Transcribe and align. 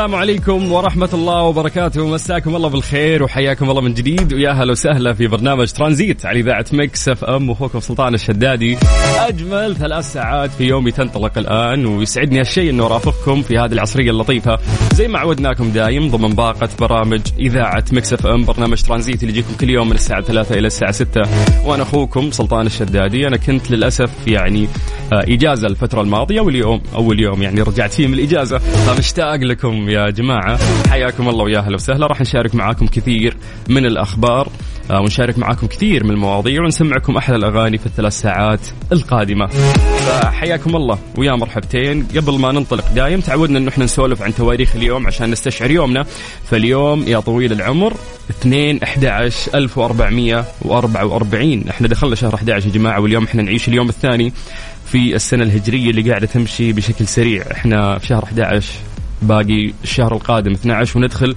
السلام 0.00 0.20
عليكم 0.20 0.72
ورحمة 0.72 1.08
الله 1.14 1.42
وبركاته. 1.42 2.06
مساكم 2.06 2.56
الله 2.56 2.68
بالخير 2.68 3.22
وحياكم 3.22 3.70
الله 3.70 3.80
من 3.80 3.94
جديد. 3.94 4.32
ويا 4.32 4.50
هلا 4.50 4.72
وسهلا 4.72 5.12
في 5.12 5.26
برنامج 5.26 5.72
ترانزيت 5.72 6.26
على 6.26 6.40
إذاعة 6.40 6.64
Mix 6.72 7.08
FM 7.08 7.50
واخوكم 7.50 7.80
سلطان 7.80 8.14
الشدادي. 8.14 8.78
أجمل 9.18 9.76
ثلاث 9.76 10.12
ساعات 10.12 10.50
في 10.50 10.64
يومي 10.64 10.90
تنطلق 10.90 11.38
الآن 11.38 11.86
ويسعدني 11.86 12.40
هالشيء 12.40 12.70
أنه 12.70 12.86
أرافقكم 12.86 13.42
في 13.42 13.58
هذه 13.58 13.72
العصرية 13.72 14.10
اللطيفة. 14.10 14.58
زي 14.94 15.08
ما 15.08 15.18
عودناكم 15.18 15.70
دايم 15.70 16.10
ضمن 16.10 16.34
باقة 16.34 16.68
برامج 16.78 17.20
إذاعة 17.38 17.84
Mix 17.92 18.12
FM 18.12 18.44
برنامج 18.44 18.82
ترانزيت 18.82 19.22
اللي 19.22 19.32
يجيكم 19.32 19.54
كل 19.60 19.70
يوم 19.70 19.88
من 19.88 19.94
الساعة 19.94 20.20
3 20.20 20.58
إلى 20.58 20.66
الساعة 20.66 20.92
6 20.92 21.22
وأنا 21.64 21.82
أخوكم 21.82 22.30
سلطان 22.30 22.66
الشدادي. 22.66 23.26
أنا 23.26 23.36
كنت 23.36 23.70
للأسف 23.70 24.10
يعني 24.26 24.68
آه، 25.12 25.24
إجازة 25.28 25.66
الفترة 25.66 26.00
الماضية 26.00 26.40
واليوم 26.40 26.82
أول 26.94 27.20
يوم 27.20 27.42
يعني 27.42 27.62
رجعت 27.62 27.92
فيه 27.92 28.06
من 28.06 28.14
الإجازة. 28.14 28.58
فمشتاق 28.58 29.36
لكم 29.36 29.89
يا 29.90 30.10
جماعة. 30.10 30.58
حياكم 30.90 31.28
الله 31.28 31.44
ويا 31.44 31.58
أهلا 31.58 31.74
وسهلا. 31.74 32.06
راح 32.06 32.20
نشارك 32.20 32.54
معاكم 32.54 32.86
كثير 32.86 33.36
من 33.68 33.86
الأخبار 33.86 34.48
آه، 34.90 35.00
ونشارك 35.00 35.38
معاكم 35.38 35.66
كثير 35.66 36.04
من 36.04 36.10
المواضيع 36.10 36.62
ونسمعكم 36.62 37.16
أحلى 37.16 37.36
الأغاني 37.36 37.78
في 37.78 37.86
الثلاث 37.86 38.12
ساعات 38.12 38.60
القادمة. 38.92 39.46
فحياكم 39.46 40.76
الله 40.76 40.98
ويا 41.18 41.32
مرحبتين. 41.32 42.06
قبل 42.16 42.38
ما 42.38 42.52
ننطلق 42.52 42.84
دايم 42.94 43.20
تعودنا 43.20 43.58
أنه 43.58 43.68
إحنا 43.68 43.84
نسولف 43.84 44.22
عن 44.22 44.34
تواريخ 44.34 44.76
اليوم 44.76 45.06
عشان 45.06 45.30
نستشعر 45.30 45.70
يومنا. 45.70 46.04
فاليوم 46.50 47.02
يا 47.08 47.20
طويل 47.20 47.52
العمر 47.52 47.94
2 48.30 48.82
11 48.82 49.54
1444 49.54 51.64
إحنا 51.70 51.88
دخلنا 51.88 52.14
شهر 52.14 52.34
11 52.34 52.66
يا 52.66 52.72
جماعة 52.72 53.00
واليوم 53.00 53.24
إحنا 53.24 53.42
نعيش 53.42 53.68
اليوم 53.68 53.88
الثاني 53.88 54.32
في 54.86 55.14
السنة 55.14 55.42
الهجرية 55.42 55.90
اللي 55.90 56.10
قاعدة 56.10 56.26
تمشي 56.26 56.72
بشكل 56.72 57.06
سريع. 57.06 57.44
إحنا 57.52 57.98
في 57.98 58.06
شهر 58.06 58.24
11 58.24 58.64
باقي 59.22 59.72
الشهر 59.82 60.14
القادم 60.14 60.52
12 60.52 60.98
وندخل. 60.98 61.34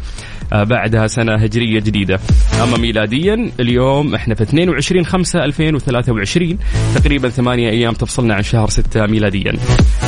بعدها 0.53 1.07
سنة 1.07 1.35
هجرية 1.35 1.79
جديدة. 1.79 2.19
أما 2.63 2.77
ميلاديا 2.77 3.51
اليوم 3.59 4.15
إحنا 4.15 4.35
في 4.35 4.43
22 4.43 5.05
5 5.05 5.45
2023 5.45 6.57
تقريبا 6.95 7.29
ثمانية 7.29 7.69
أيام 7.69 7.93
تفصلنا 7.93 8.33
عن 8.33 8.43
شهر 8.43 8.69
6 8.69 9.05
ميلاديا. 9.05 9.53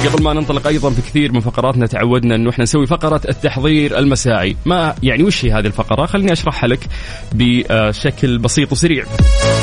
قبل 0.05 0.23
ما 0.23 0.33
ننطلق 0.33 0.67
أيضا 0.67 0.89
في 0.89 1.01
كثير 1.01 1.31
من 1.31 1.39
فقراتنا 1.39 1.85
تعودنا 1.85 2.35
أنه 2.35 2.49
إحنا 2.49 2.63
نسوي 2.63 2.85
فقرة 2.85 3.21
التحضير 3.29 3.99
المسائي. 3.99 4.55
ما 4.65 4.95
يعني 5.03 5.23
وش 5.23 5.45
هي 5.45 5.51
هذه 5.51 5.65
الفقرة؟ 5.65 6.05
خليني 6.05 6.33
أشرحها 6.33 6.67
لك 6.67 6.79
بشكل 7.33 8.37
بسيط 8.37 8.71
وسريع. 8.71 9.03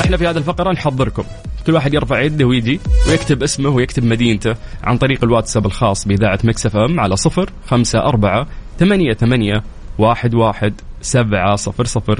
إحنا 0.01 0.17
في 0.17 0.27
هذه 0.27 0.37
الفقرة 0.37 0.71
نحضركم. 0.71 1.23
كل 1.67 1.73
واحد 1.73 1.93
يرفع 1.93 2.21
يده 2.21 2.45
ويجي 2.45 2.79
ويكتب 3.09 3.43
اسمه 3.43 3.69
ويكتب 3.69 4.03
مدينته 4.05 4.55
عن 4.83 4.97
طريق 4.97 5.23
الواتساب 5.23 5.65
الخاص 5.65 6.07
بإذاعة 6.07 6.39
مكسف 6.43 6.77
أم 6.77 6.99
على 6.99 7.15
صفر 7.15 7.49
خمسة 7.67 7.99
أربعة 7.99 8.47
ثمانية 8.79 9.13
ثمانية 9.13 9.63
واحد 9.97 10.33
واحد 10.33 10.73
سبعة 11.01 11.55
صفر 11.55 11.85
صفر. 11.85 12.19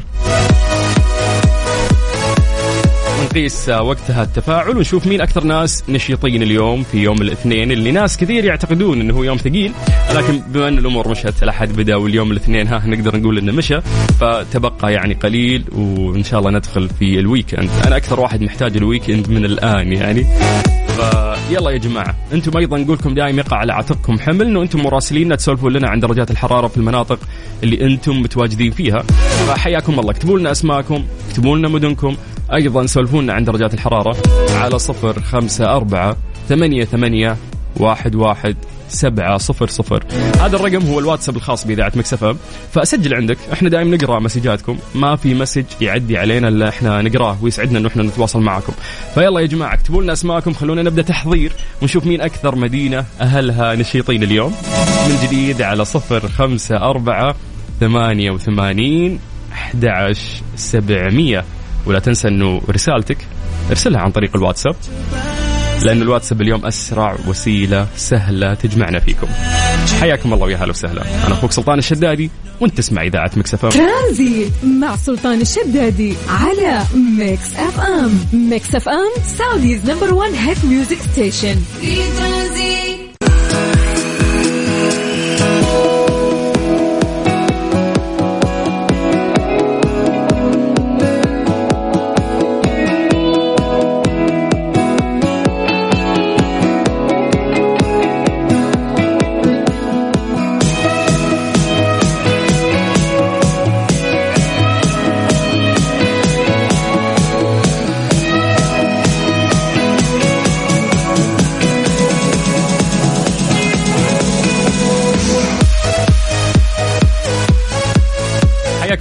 ونقيس 3.21 3.69
وقتها 3.69 4.23
التفاعل 4.23 4.77
ونشوف 4.77 5.07
مين 5.07 5.21
أكثر 5.21 5.43
ناس 5.43 5.83
نشيطين 5.89 6.43
اليوم 6.43 6.83
في 6.83 6.97
يوم 6.97 7.21
الاثنين 7.21 7.71
اللي 7.71 7.91
ناس 7.91 8.17
كثير 8.17 8.45
يعتقدون 8.45 9.01
إنه 9.01 9.13
هو 9.13 9.23
يوم 9.23 9.37
ثقيل 9.37 9.71
لكن 10.15 10.41
بما 10.47 10.67
أن 10.67 10.77
الأمور 10.77 11.07
مشت 11.07 11.43
الاحد 11.43 11.69
بدأ 11.69 11.95
واليوم 11.95 12.31
الاثنين 12.31 12.67
ها 12.67 12.83
نقدر 12.85 13.17
نقول 13.17 13.37
إنه 13.37 13.51
مشى 13.51 13.81
فتبقى 14.19 14.93
يعني 14.93 15.13
قليل 15.13 15.63
وإن 15.71 16.23
شاء 16.23 16.39
الله 16.39 16.51
ندخل 16.51 16.89
في 16.89 17.19
ال 17.19 17.25
weekend. 17.25 17.69
أنا 17.87 17.97
أكثر 17.97 18.19
واحد 18.19 18.41
محتاج 18.41 18.77
ال 18.77 18.84
weekend 18.84 19.29
من 19.29 19.45
الآن 19.45 19.93
يعني. 19.93 20.25
فيلا 21.53 21.71
يا 21.71 21.77
جماعة. 21.77 22.15
أنتم 22.33 22.57
أيضا 22.57 22.77
نقولكم 22.77 23.13
دائما 23.13 23.41
يقع 23.41 23.57
على 23.57 23.73
عاتقكم 23.73 24.19
حمل 24.19 24.41
إنه 24.41 24.61
أنتم 24.61 24.79
مراسلين 24.79 25.37
تسولفوا 25.37 25.69
لنا 25.69 25.89
عن 25.89 25.99
درجات 25.99 26.31
الحرارة 26.31 26.67
في 26.67 26.77
المناطق 26.77 27.19
اللي 27.63 27.85
أنتم 27.85 28.21
متواجدين 28.21 28.71
فيها. 28.71 28.99
فحياكم 29.47 29.99
الله. 29.99 30.11
اكتبوا 30.11 30.39
لنا 30.39 30.51
أسماءكم 30.51 31.03
اكتبوا 31.29 31.57
لنا 31.57 31.67
مدنكم. 31.67 32.15
أيضا 32.53 32.85
سولفونا 32.85 33.33
عن 33.33 33.43
درجات 33.43 33.73
الحرارة 33.73 34.17
على 34.55 34.79
صفر 34.79 35.21
خمسة 35.21 35.75
أربعة 35.75 36.17
ثمانية 36.49 36.85
ثمانية 36.85 37.37
واحد 37.77 38.15
واحد 38.15 38.55
سبعة 38.93 39.37
صفر 39.37 39.67
صفر. 39.67 40.03
هذا 40.39 40.55
الرقم 40.55 40.85
هو 40.87 40.99
الواتساب 40.99 41.35
الخاص 41.35 41.67
بإذاعة 41.67 41.91
مكسفة 41.95 42.35
فأسجل 42.71 43.13
عندك. 43.13 43.37
إحنا 43.53 43.69
دائما 43.69 43.97
نقرأ 43.97 44.19
مسجاتكم. 44.19 44.77
ما 44.95 45.15
في 45.15 45.33
مسج 45.33 45.63
يعدي 45.81 46.17
علينا 46.17 46.47
إلا 46.47 46.69
إحنا 46.69 47.01
نقرأه 47.01 47.37
ويسعدنا 47.41 47.79
انه 47.79 47.87
إحنا 47.87 48.03
نتواصل 48.03 48.41
معكم. 48.41 48.73
فيلا 49.13 49.39
يا 49.39 49.45
جماعة 49.45 49.73
اكتبوا 49.73 50.03
لنا 50.03 50.13
أسماءكم. 50.13 50.53
خلونا 50.53 50.83
نبدأ 50.83 51.01
تحضير 51.01 51.51
ونشوف 51.81 52.05
مين 52.05 52.21
أكثر 52.21 52.55
مدينة 52.55 53.05
أهلها 53.21 53.75
نشيطين 53.75 54.23
اليوم. 54.23 54.55
من 55.09 55.19
جديد 55.23 55.61
على 55.61 55.85
صفر 55.85 56.27
خمسة 56.27 56.77
أربعة 56.77 57.35
ثمانية 57.79 58.31
وثمانين 58.31 59.19
أحد 59.51 59.85
عشر 59.85 60.41
سبعمية. 60.55 61.43
ولا 61.85 61.99
تنسى 61.99 62.27
أنه 62.27 62.61
رسالتك 62.69 63.17
ارسلها 63.69 64.01
عن 64.01 64.11
طريق 64.11 64.35
الواتساب. 64.35 64.75
لأن 65.81 66.01
الواتساب 66.01 66.41
اليوم 66.41 66.65
أسرع 66.65 67.17
وسيلة 67.27 67.87
سهلة 67.97 68.53
تجمعنا 68.53 68.99
فيكم. 68.99 69.27
حياكم 70.01 70.33
الله 70.33 70.45
ويا 70.45 70.57
هلا 70.57 70.69
وسهلا. 70.69 71.01
أنا 71.27 71.33
أخوك 71.33 71.51
سلطان 71.51 71.79
الشدادي 71.79 72.29
وأنت 72.61 72.77
تسمع 72.77 73.03
إذاعة 73.03 73.31
Mix 73.37 73.56
FM 73.56 73.69
ترانزيت 73.69 74.51
مع 74.63 74.95
سلطان 74.95 75.41
الشدادي 75.41 76.13
على 76.29 76.81
Mix 76.95 77.55
FM. 77.55 78.19
Mix 78.33 78.75
FM 78.75 79.09
Saudi's 79.37 79.89
number 79.89 80.13
1 80.13 80.33
hit 80.33 80.65
music 80.65 80.97
station. 81.13 81.55
في 81.81 81.95
ترانزيت. 82.19 82.92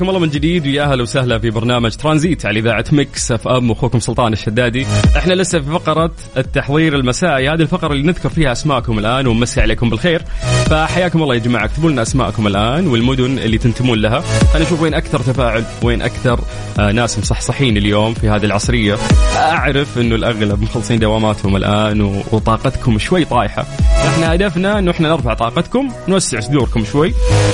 حياكم 0.03 0.17
الله 0.17 0.27
من 0.27 0.33
جديد 0.33 0.67
ويا 0.67 0.83
أهلا 0.83 1.03
وسهلا 1.03 1.39
في 1.39 1.51
برنامج 1.51 1.97
ترانزيت 1.97 2.47
على 2.47 2.61
إذاعة 2.61 2.85
Mix 2.93 3.33
FM 3.33 3.71
أخوكم 3.71 3.99
سلطان 3.99 4.33
الشدادي. 4.33 4.87
إحنا 5.17 5.35
لسه 5.35 5.61
في 5.61 5.71
فقرة 5.71 6.13
التحضير 6.37 6.95
المسائي 6.95 7.49
هذه 7.49 7.63
الفقرة 7.63 7.93
اللي 7.93 8.07
نذكر 8.07 8.29
فيها 8.29 8.53
أسماءكم 8.53 8.99
الآن 8.99 9.27
ونمسي 9.27 9.61
عليكم 9.61 9.91
بالخير. 9.91 10.23
فحياكم 10.73 11.23
الله 11.23 11.35
يا 11.35 11.41
جماعة. 11.41 11.65
اكتبوا 11.65 11.91
لنا 11.91 12.03
أسماءكم 12.03 12.47
الآن 12.47 12.87
والمدن 12.87 13.39
اللي 13.39 13.59
تنتمون 13.59 13.99
لها. 13.99 14.21
خلينا 14.21 14.67
نشوف 14.67 14.83
وين 14.83 14.95
أكثر 14.95 15.21
تفاعل 15.21 15.65
وين 15.83 16.03
أكثر 16.03 16.41
آه، 16.79 16.93
ناس 16.93 17.19
مصحصحين 17.19 17.77
اليوم 17.77 18.15
في 18.15 18.29
هذه 18.29 18.45
العصرية. 18.45 18.97
أعرف 19.37 19.99
إنه 19.99 20.15
الأغلب 20.15 20.63
مخلصين 20.63 20.99
دواماتهم 20.99 21.57
الآن 21.57 22.01
وطاقتكم 22.33 22.99
شوي 22.99 23.25
طايحة. 23.25 23.67
إحنا 24.09 24.35
هدفنا 24.35 24.79
إنه 24.79 24.91
إحنا 24.91 25.09
نرفع 25.09 25.35
طاقتكم 25.35 25.89
نوسع 26.09 26.41
صدوركم 26.41 26.85
شوي. 26.85 27.13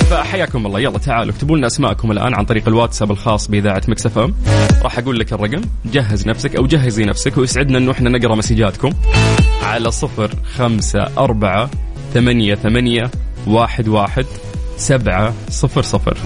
فحياكم 0.09 0.65
الله. 0.65 0.79
يلا 0.79 0.97
تعالوا 0.97 1.33
اكتبوا 1.33 1.57
لنا 1.57 1.67
أسماءكم 1.67 2.11
الآن 2.11 2.33
عن 2.33 2.45
طريق 2.45 2.67
الواتساب 2.67 3.11
الخاص 3.11 3.47
بإذاعة 3.47 3.81
Mix 3.87 4.05
FM. 4.05 4.35
راح 4.83 4.99
أقول 4.99 5.19
لك 5.19 5.33
الرقم. 5.33 5.61
جهز 5.85 6.27
نفسك 6.27 6.55
أو 6.55 6.67
جهزي 6.67 7.05
نفسك 7.05 7.37
ويسعدنا 7.37 7.77
إنه 7.77 7.91
إحنا 7.91 8.09
نقرأ 8.09 8.35
مسجاتكم. 8.35 8.89
على 9.63 9.91
صفر 9.91 10.31
خمسة 10.55 10.99
أربعة 11.17 11.69
ثمانية 12.13 12.55
ثمانية 12.55 13.11
واحد 13.47 13.87
واحد 13.87 14.25
سبعة 14.77 15.33
صفر 15.49 15.81
صفر. 15.81 16.17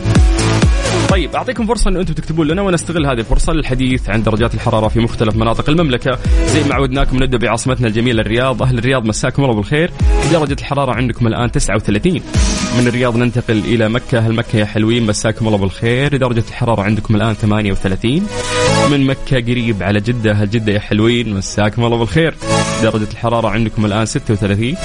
طيب 1.14 1.36
أعطيكم 1.36 1.68
فرصة 1.68 1.90
ان 1.90 1.98
أنتم 1.98 2.14
تكتبون 2.14 2.48
لنا 2.48 2.62
ونستغل 2.62 3.06
هذه 3.06 3.20
الفرصة 3.20 3.54
للحديث 3.54 4.10
عن 4.10 4.24
درجات 4.24 4.54
الحرارة 4.54 4.88
في 4.88 5.00
مختلف 5.00 5.36
مناطق 5.36 5.70
المملكة. 5.70 6.20
زي 6.46 6.64
ما 6.64 6.76
عودناكم 6.76 7.24
نبدأ 7.24 7.38
بعاصمتنا 7.38 7.88
الجميلة 7.88 8.22
الرياض. 8.22 8.64
أهل 8.64 8.78
الرياض 8.78 9.06
مساكم 9.06 9.44
الله 9.44 9.56
بالخير. 9.56 9.92
درجه 10.32 10.54
الحرارة 10.54 10.92
عندكم 10.92 11.28
الآن 11.28 11.52
39 11.52 12.22
من 12.80 12.88
الرياض 12.88 13.18
ننتقل 13.18 13.58
إلى 13.58 13.90
مكة. 13.90 14.18
أهل 14.18 14.34
مكة 14.36 14.58
يا 14.58 14.66
حلوين 14.66 15.06
مساكم 15.06 15.48
الله 15.48 15.58
بالخير. 15.58 16.18
درجه 16.18 16.44
الحرارة 16.50 16.82
عندكم 16.82 17.16
الآن 17.16 17.34
38 17.34 18.28
من 18.92 19.06
مكة 19.06 19.38
قريب 19.38 19.84
على 19.84 20.00
جدة. 20.00 20.32
أهل 20.32 20.50
جدة 20.50 20.74
يا 20.74 20.80
حلوين 20.80 21.34
مساكم 21.34 21.86
الله 21.86 21.98
بالخير. 21.98 22.36
درجه 22.84 23.08
الحرارة 23.12 23.48
عندكم 23.48 23.86
الآن 23.86 24.06
36 24.06 24.76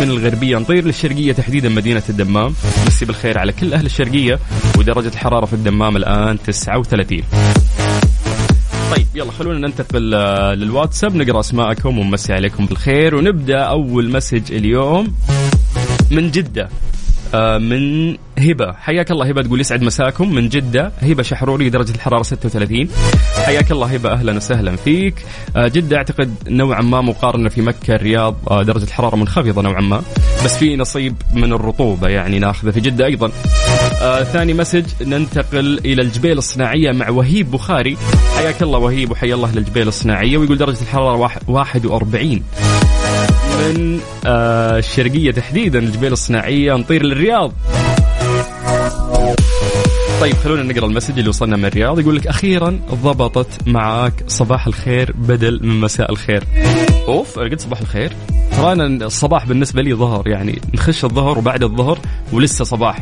من 0.00 0.10
الغربية 0.10 0.58
نطير 0.58 0.84
للشرقية 0.84 1.32
تحديدا 1.32 1.68
مدينة 1.68 2.02
الدمام. 2.08 2.54
مسي 2.86 3.04
بالخير 3.04 3.38
على 3.38 3.52
كل 3.52 3.74
أهل 3.74 3.86
الشرقية. 3.86 4.38
ودرجه 4.78 5.08
الحرارة 5.08 5.46
في 5.46 5.52
الدمام 5.62 5.96
الآن 5.96 6.38
39 6.46 7.22
طيب 8.96 9.06
يلا 9.14 9.32
خلونا 9.32 9.66
ننتقل 9.66 10.14
آه، 10.14 10.54
للواتساب. 10.54 11.16
نقرأ 11.16 11.40
أسماءكم 11.40 11.98
ونمسي 11.98 12.32
عليكم 12.32 12.66
بالخير. 12.66 13.14
ونبدأ 13.14 13.58
أول 13.58 14.10
مسج 14.10 14.52
اليوم 14.52 15.14
من 16.10 16.30
جدة 16.30 16.68
آه، 17.34 17.58
من 17.58 18.10
هبة. 18.38 18.72
حياك 18.72 19.10
الله 19.10 19.26
هبة 19.28 19.42
تقول 19.42 19.60
يسعد 19.60 19.82
مساكم. 19.82 20.34
من 20.34 20.48
جدة 20.48 20.92
هبة 21.02 21.22
شحروري 21.22 21.70
درجة 21.70 21.94
الحرارة 21.94 22.22
36 22.22 22.88
حياك 23.46 23.72
الله 23.72 23.86
هبة 23.86 24.12
أهلا 24.12 24.36
وسهلا 24.36 24.76
فيك. 24.76 25.14
آه، 25.56 25.68
جدة 25.68 25.96
أعتقد 25.96 26.34
نوعا 26.48 26.82
ما 26.82 27.00
مقارنة 27.00 27.48
في 27.48 27.62
مكة 27.62 27.94
الرياض 27.94 28.36
درجة 28.50 28.84
الحرارة 28.84 29.16
منخفضة 29.16 29.62
نوعا 29.62 29.80
ما. 29.80 30.02
بس 30.44 30.56
في 30.56 30.76
نصيب 30.76 31.14
من 31.34 31.52
الرطوبة 31.52 32.08
يعني 32.08 32.38
ناخذه 32.38 32.70
في 32.70 32.80
جدة 32.80 33.06
أيضا. 33.06 33.30
آه 34.02 34.24
ثاني 34.24 34.54
مسج 34.54 34.84
ننتقل 35.06 35.78
إلى 35.84 36.02
الجبيل 36.02 36.38
الصناعية 36.38 36.92
مع 36.92 37.08
وهيب 37.10 37.50
بخاري. 37.50 37.96
حياك 38.36 38.62
الله 38.62 38.78
وهيب 38.78 39.10
وحيا 39.10 39.34
الله 39.34 39.52
للجبيل 39.54 39.88
الصناعية 39.88 40.38
ويقول 40.38 40.58
درجة 40.58 40.82
الحرارة 40.82 41.16
واحد- 41.16 41.42
41 41.48 42.42
من 43.58 44.00
آه 44.26 44.78
الشرقية 44.78 45.30
تحديدا 45.30 45.78
الجبيل 45.78 46.12
الصناعية 46.12 46.72
نطير 46.74 47.02
للرياض. 47.02 47.52
طيب 50.20 50.34
خلونا 50.34 50.62
نقرأ 50.62 50.86
المسج 50.86 51.18
اللي 51.18 51.28
وصلنا 51.28 51.56
من 51.56 51.64
الرياض. 51.64 51.98
يقول 52.00 52.16
لك 52.16 52.26
أخيرا 52.26 52.80
ضبطت 53.04 53.68
معاك 53.68 54.12
صباح 54.26 54.66
الخير 54.66 55.12
بدل 55.18 55.60
من 55.62 55.80
مساء 55.80 56.10
الخير. 56.12 56.44
أوف 57.08 57.38
أنا 57.38 57.50
قلت 57.50 57.60
صباح 57.60 57.80
الخير. 57.80 58.12
ترى 58.56 58.72
أنا 58.72 58.86
الصباح 59.06 59.46
بالنسبة 59.46 59.82
لي 59.82 59.94
ظهر 59.94 60.28
يعني 60.28 60.60
نخش 60.74 61.04
الظهر 61.04 61.38
وبعد 61.38 61.62
الظهر 61.62 61.98
ولسه 62.32 62.64
صباح. 62.64 62.98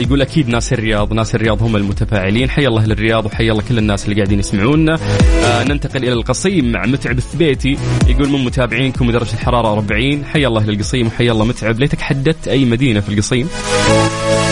يقول 0.00 0.22
أكيد 0.22 0.48
ناس 0.48 0.72
الرياض 0.72 1.12
ناس 1.12 1.34
الرياض 1.34 1.62
هم 1.62 1.76
المتفاعلين. 1.76 2.50
حي 2.50 2.66
الله 2.66 2.86
للرياض 2.86 3.26
وحي 3.26 3.50
الله 3.50 3.62
كل 3.68 3.78
الناس 3.78 4.04
اللي 4.04 4.16
قاعدين 4.16 4.38
يسمعونا. 4.38 4.98
آه 5.44 5.64
ننتقل 5.64 6.02
إلى 6.04 6.12
القصيم 6.12 6.72
مع 6.72 6.86
متعب 6.86 7.18
الثبيتي. 7.18 7.78
يقول 8.06 8.28
من 8.28 8.44
متابعينكم 8.44 9.08
ودرجه 9.08 9.32
الحرارة 9.34 9.72
40 9.72 10.24
حي 10.24 10.46
الله 10.46 10.64
للقصيم 10.64 11.06
وحي 11.06 11.30
الله 11.30 11.44
متعب. 11.44 11.80
ليتك 11.80 12.00
حددت 12.00 12.48
أي 12.48 12.64
مدينة 12.64 13.00
في 13.00 13.08
القصيم؟ 13.08 13.48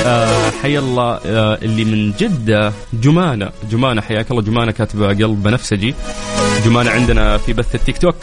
آه 0.06 0.50
حي 0.62 0.78
الله 0.78 1.20
آه 1.26 1.58
اللي 1.62 1.84
من 1.84 2.12
جدة 2.20 2.72
جمانة. 2.92 3.50
جمانة 3.70 4.00
حياك 4.00 4.30
الله. 4.30 4.42
جمانة 4.42 4.72
كاتبة 4.72 5.06
قلب 5.08 5.42
بنفسجي 5.42 5.94
جمانة 6.64 6.90
عندنا 6.90 7.38
في 7.38 7.52
بث 7.52 7.74
التيك 7.74 7.98
توك. 7.98 8.14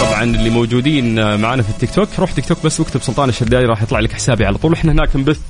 طبعا 0.00 0.22
اللي 0.22 0.50
موجودين 0.50 1.18
آه، 1.18 1.36
معنا 1.36 1.62
في 1.62 1.70
التيك 1.70 1.90
توك. 1.90 2.08
روح 2.18 2.32
تيك 2.32 2.46
توك 2.46 2.58
بس 2.64 2.80
واكتب 2.80 3.02
سلطان 3.02 3.28
الشدادي 3.28 3.66
راح 3.66 3.82
يطلع 3.82 4.00
لك 4.00 4.12
حسابي 4.12 4.46
على 4.46 4.58
طول. 4.58 4.72
إحنا 4.72 4.92
هناك 4.92 5.16
نبث 5.16 5.40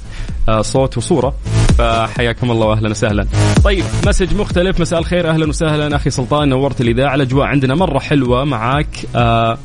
صوت 0.60 0.96
وصورة. 0.98 1.34
فحياكم 1.78 2.50
الله 2.50 2.66
واهلا 2.66 2.90
وسهلا. 2.90 3.26
طيب 3.64 3.84
مسج 4.06 4.36
مختلف. 4.36 4.80
مساء 4.80 4.98
الخير 4.98 5.30
أهلا 5.30 5.48
وسهلا. 5.48 5.96
أخي 5.96 6.10
سلطان 6.10 6.48
نورت 6.48 6.80
الإذاعة. 6.80 7.14
الأجواء 7.14 7.46
عندنا 7.46 7.74
مرة 7.74 7.98
حلوة 7.98 8.44
معاك. 8.44 9.06
آه 9.16 9.58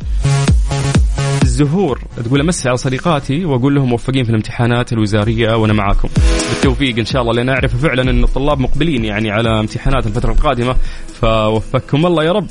الزهور 1.44 2.00
تقول 2.26 2.40
أمسي 2.40 2.70
على 2.70 2.78
صديقاتي 2.78 3.46
وأقول 3.46 3.76
لهم 3.76 3.90
موفقين 3.90 4.24
في 4.24 4.30
الامتحانات 4.30 4.94
الوزارية 4.94 5.56
وأنا 5.56 5.74
معاكم. 5.74 6.10
بالتوفيق 6.50 6.98
إن 6.98 7.06
شاء 7.06 7.22
الله 7.22 7.34
لأن 7.34 7.50
أعرف 7.50 7.76
فعلا 7.76 8.02
إن 8.02 8.24
الطلاب 8.24 8.60
مقبلين 8.60 9.06
يعني 9.06 9.32
على 9.32 9.60
امتحانات 9.60 10.08
الفترة 10.08 10.32
القادمة. 10.32 10.76
فوفقكم 11.22 12.06
الله 12.06 12.24
يا 12.24 12.32
رب. 12.32 12.48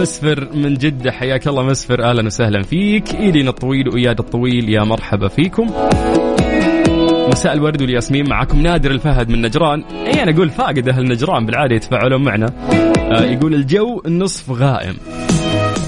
مسفر 0.00 0.48
من 0.54 0.74
جدة 0.74 1.12
حياك 1.12 1.48
الله 1.48 1.62
مسفر. 1.62 2.04
أهلا 2.10 2.26
وسهلا 2.26 2.62
فيك. 2.62 3.14
إيلين 3.14 3.48
الطويل 3.48 3.88
وإياد 3.88 4.18
الطويل 4.18 4.68
يا 4.68 4.84
مرحبا 4.84 5.28
فيكم. 5.28 5.70
مساء 7.36 7.52
الورد 7.52 7.82
والياسمين. 7.82 8.28
معكم 8.28 8.60
نادر 8.60 8.90
الفهد 8.90 9.28
من 9.28 9.42
نجران. 9.42 9.82
اي 9.82 10.22
أنا 10.22 10.30
أقول 10.30 10.50
فاقد 10.50 10.88
أهل 10.88 11.08
نجران 11.08 11.46
بالعادة 11.46 11.74
يتفاعلون 11.74 12.24
معنا. 12.24 12.52
آه 13.12 13.24
يقول 13.24 13.54
الجو 13.54 14.02
نصف 14.06 14.50
غائم. 14.50 14.94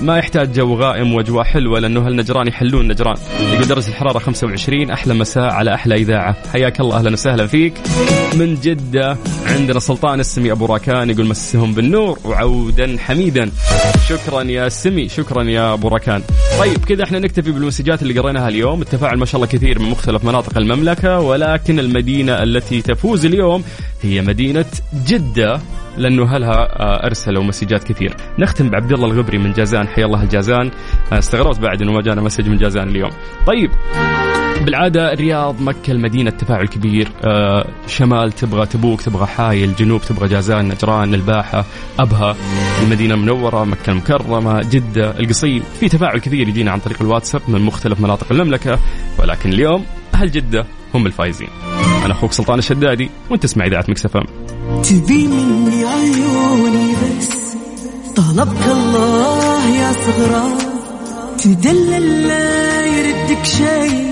ما 0.03 0.19
يحتاج 0.19 0.53
جو 0.53 0.75
غائم 0.75 1.15
وأجواء 1.15 1.45
حلوة 1.45 1.81
لأنه 1.81 2.07
أهل 2.07 2.17
نجران 2.17 2.49
يحلون 2.49 2.89
نجران. 2.89 3.17
يقول 3.41 3.69
درجه 3.69 3.89
الحرارة 3.89 4.19
25 4.19 4.91
أحلى 4.91 5.15
مساء 5.15 5.43
على 5.43 5.75
أحلى 5.75 5.95
إذاعة. 5.95 6.37
حياك 6.53 6.81
الله 6.81 6.99
أهلا 6.99 7.13
وسهلا 7.13 7.47
فيك. 7.47 7.73
من 8.35 8.55
جدة 8.55 9.17
عندنا 9.47 9.81
سلطان 9.81 10.21
السمي 10.21 10.53
أبو 10.53 10.67
راكان 10.67 11.11
يقول 11.11 11.27
مسهم 11.27 11.75
بالنور 11.75 12.19
وعودا 12.25 12.97
حميدا. 12.99 13.51
شكرا 14.09 14.43
يا 14.43 14.69
سمي 14.69 15.09
شكرا 15.09 15.43
يا 15.43 15.73
أبو 15.73 15.89
راكان. 15.89 16.23
طيب 16.59 16.85
كذا 16.85 17.05
إحنا 17.05 17.19
نكتفي 17.19 17.51
بالمسجات 17.51 18.03
اللي 18.03 18.21
قريناها 18.21 18.49
اليوم. 18.49 18.83
التفاعل 18.83 19.19
ما 19.19 19.27
شاء 19.27 19.37
الله 19.37 19.47
كثير 19.47 19.79
من 19.79 19.91
مختلف 19.91 20.25
مناطق 20.25 20.59
المملكة 20.59 21.19
ولكن 21.19 21.79
المدينة 21.79 22.43
التي 22.43 22.83
تفوز 22.83 23.27
اليوم 23.27 23.65
هي 24.03 24.23
مدينة 24.23 24.65
جدة 25.07 25.61
لأنه 25.97 26.35
أهلها 26.35 26.83
آه، 26.83 27.07
أرسلوا 27.07 27.45
مسجات 27.45 27.85
كثير. 27.85 28.17
نختم 28.39 28.71
بعبد 28.71 28.93
الله 28.93 29.07
الغبري 29.07 29.39
من 29.39 29.53
جازان. 29.53 29.89
حيا 29.89 30.05
الله 30.05 30.23
الجازان. 30.23 30.71
آه، 31.13 31.19
استغربت 31.19 31.59
بعد 31.59 31.83
إنه 31.83 31.93
ما 31.93 32.03
جانا 32.03 32.23
مسج 32.23 32.49
من 32.49 32.57
جازان 32.57 32.89
اليوم. 32.89 33.11
طيب 33.47 33.71
بالعادة 34.65 35.13
الرياض 35.13 35.63
مكة 35.63 35.91
المدينة 35.91 36.31
تفاعل 36.31 36.67
كبير. 36.67 37.09
آه 37.25 37.67
شمال 37.87 38.33
تبغى 38.33 38.67
تبوك 38.67 39.01
تبغى 39.01 39.27
حايل 39.27 39.75
جنوب 39.75 40.01
تبغى 40.01 40.29
جازان 40.29 40.69
نجران 40.69 41.15
الباحة 41.15 41.65
أبها. 41.99 42.37
المدينة 42.83 43.15
المنورة 43.15 43.65
مكة 43.65 43.91
المكرمة 43.91 44.61
جدة 44.61 45.11
القصيم. 45.21 45.63
في 45.81 45.89
تفاعل 45.89 46.19
كثير 46.19 46.49
يجينا 46.49 46.71
عن 46.71 46.79
طريق 46.79 47.03
الواتساب 47.03 47.43
من 47.49 47.61
مختلف 47.61 48.01
مناطق 48.01 48.33
المملكة. 48.33 48.79
ولكن 49.19 49.53
اليوم 49.53 49.85
أهل 50.15 50.31
جدة 50.31 50.67
هم 50.95 51.07
الفايزين. 51.07 51.49
أنا 52.05 52.13
أخوك 52.13 52.33
سلطان 52.33 52.59
الشدادي 52.59 53.11
وأنت 53.31 53.43
تسمع 53.43 53.67
إذاعة 53.67 53.85
مكسفة 53.89 54.21
تبي 54.83 55.27
مني 55.27 55.85
عيوني 55.85 56.93
بس؟ 56.93 57.29
طلبك 58.17 58.67
الله 58.67 59.69
يا 59.77 59.93
صغرى. 59.93 60.59
تدلل 61.39 62.29
لا 62.29 62.87
يردك 62.87 63.45
شيء. 63.45 64.09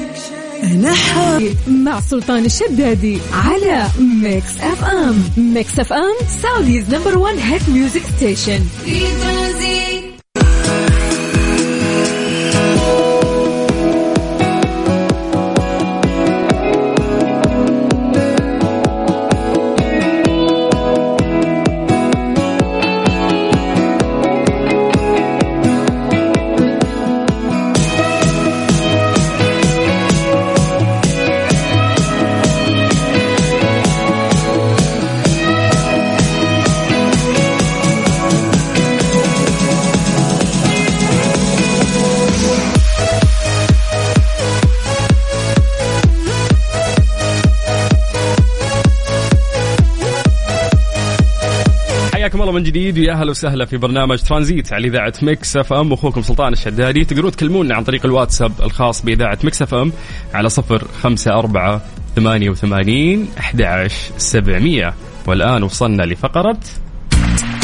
أنا 0.63 0.95
حاب 0.95 1.43
مع 1.69 2.01
سلطان 2.01 2.45
الشدادي 2.45 3.19
على 3.33 3.87
Mix 4.23 4.61
FM. 4.61 5.23
Mix 5.37 5.79
FM 5.81 6.15
Saudi's 6.43 6.95
number 6.95 7.19
1 7.19 7.37
hit 7.39 7.69
music 7.69 8.03
station 8.17 8.61
في 8.85 9.01
ترانزيت 9.01 9.76
الله 52.41 52.53
من 52.53 52.63
جديد 52.63 52.99
ويا 52.99 53.13
أهلا 53.13 53.31
وسهلا 53.31 53.65
في 53.65 53.77
برنامج 53.77 54.19
ترانزيت 54.19 54.73
على 54.73 54.89
إذاعة 54.89 55.13
Mix 55.23 55.57
FM. 55.57 55.93
أخوكم 55.93 56.23
سلطان 56.23 56.53
الشدادي. 56.53 57.05
تقدرون 57.05 57.31
تكلمونا 57.31 57.75
عن 57.75 57.85
طريق 57.85 58.07
الواتساب 58.07 58.53
الخاص 58.63 59.03
بإذاعة 59.03 59.39
Mix 59.45 59.63
FM 59.63 59.93
على 60.35 60.49
صفر 60.49 60.85
خمسة 61.03 61.31
أربعة 61.39 61.83
ثمانية 62.17 62.51
وثمانين 62.51 63.29
أحد 63.39 63.89
سبعمية. 64.19 64.95
والآن 65.27 65.63
وصلنا 65.63 66.03
لفقرة 66.03 66.59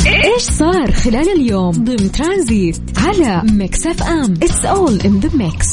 إيش 0.06 0.42
صار 0.42 0.92
خلال 0.92 1.28
اليوم 1.36 1.70
ضمن 1.70 2.12
ترانزيت 2.12 2.98
على 2.98 3.42
Mix 3.52 3.86
FM؟ 3.86 4.34
It's 4.42 4.64
all 4.64 5.00
in 5.00 5.20
the 5.20 5.36
mix 5.36 5.68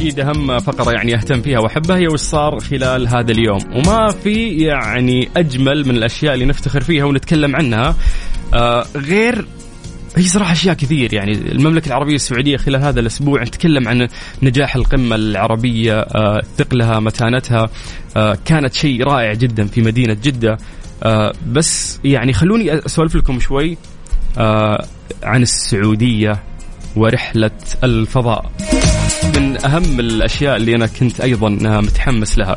أكيد 0.00 0.20
أهم 0.20 0.58
فقرة 0.58 0.92
يعني 0.92 1.14
أهتم 1.14 1.42
فيها 1.42 1.58
وأحبها 1.58 1.96
هي 1.96 2.08
وش 2.08 2.20
صار 2.20 2.60
خلال 2.60 3.08
هذا 3.08 3.32
اليوم. 3.32 3.58
وما 3.74 4.08
في 4.08 4.48
يعني 4.48 5.28
أجمل 5.36 5.88
من 5.88 5.96
الأشياء 5.96 6.34
اللي 6.34 6.44
نفتخر 6.44 6.80
فيها 6.80 7.04
ونتكلم 7.04 7.56
عنها. 7.56 7.96
آه 8.54 8.84
غير 8.96 9.46
هي 10.16 10.22
صراحة 10.22 10.52
أشياء 10.52 10.74
كثير 10.74 11.14
يعني 11.14 11.32
المملكة 11.32 11.88
العربية 11.88 12.14
السعودية 12.14 12.56
خلال 12.56 12.82
هذا 12.82 13.00
الأسبوع 13.00 13.42
نتكلم 13.42 13.88
عن 13.88 14.08
نجاح 14.42 14.76
القمة 14.76 15.16
العربية 15.16 16.00
آه 16.00 16.42
ثقلها 16.58 17.00
متانتها 17.00 17.68
آه 18.16 18.38
كانت 18.44 18.74
شيء 18.74 19.04
رائع 19.04 19.34
جدا 19.34 19.66
في 19.66 19.82
مدينة 19.82 20.16
جدة. 20.22 20.58
آه 21.02 21.32
بس 21.46 22.00
يعني 22.04 22.32
خلوني 22.32 22.86
أسولف 22.86 23.16
لكم 23.16 23.40
شوي 23.40 23.78
آه 24.38 24.86
عن 25.22 25.42
السعودية. 25.42 26.49
ورحلة 26.96 27.50
الفضاء 27.84 28.50
من 29.36 29.64
أهم 29.64 30.00
الأشياء 30.00 30.56
اللي 30.56 30.76
أنا 30.76 30.86
كنت 30.86 31.20
أيضا 31.20 31.48
متحمس 31.80 32.38
لها 32.38 32.56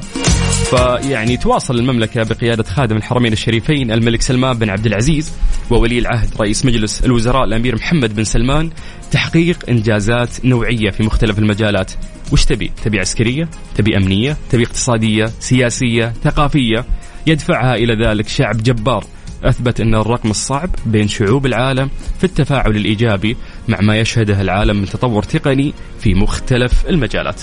فيعني 0.70 1.38
تواصل 1.38 1.76
المملكة 1.76 2.24
بقيادة 2.24 2.64
خادم 2.64 2.98
الحرمين 2.98 3.34
الشريفين 3.34 3.92
الملك 3.92 4.22
سلمان 4.22 4.58
بن 4.58 4.70
عبد 4.70 4.86
العزيز 4.86 5.32
وولي 5.70 6.00
العهد 6.00 6.30
رئيس 6.40 6.66
مجلس 6.66 7.06
الوزراء 7.06 7.44
الأمير 7.44 7.76
محمد 7.76 8.16
بن 8.16 8.24
سلمان 8.24 8.70
تحقيق 9.12 9.70
إنجازات 9.70 10.46
نوعية 10.46 10.90
في 10.90 11.04
مختلف 11.04 11.40
المجالات 11.40 11.92
وش 12.32 12.46
تبي؟ 12.46 12.72
تبي 12.84 13.00
عسكرية؟ 13.00 13.50
تبي 13.76 13.98
أمنية؟ 13.98 14.38
تبي 14.50 14.64
اقتصادية؟ 14.64 15.26
سياسية؟ 15.40 16.14
ثقافية؟ 16.24 16.86
يدفعها 17.28 17.76
إلى 17.76 18.08
ذلك 18.08 18.28
شعب 18.28 18.64
جبار 18.64 19.06
أثبت 19.44 19.82
أن 19.82 19.96
الرقم 19.96 20.30
الصعب 20.30 20.70
بين 20.86 21.08
شعوب 21.08 21.46
العالم 21.46 21.90
في 22.18 22.24
التفاعل 22.24 22.76
الإيجابي 22.76 23.38
مع 23.68 23.82
ما 23.82 24.00
يشهده 24.00 24.42
العالم 24.42 24.76
من 24.76 24.86
تطور 24.86 25.24
تقني 25.24 25.74
في 26.00 26.14
مختلف 26.14 26.90
المجالات. 26.90 27.42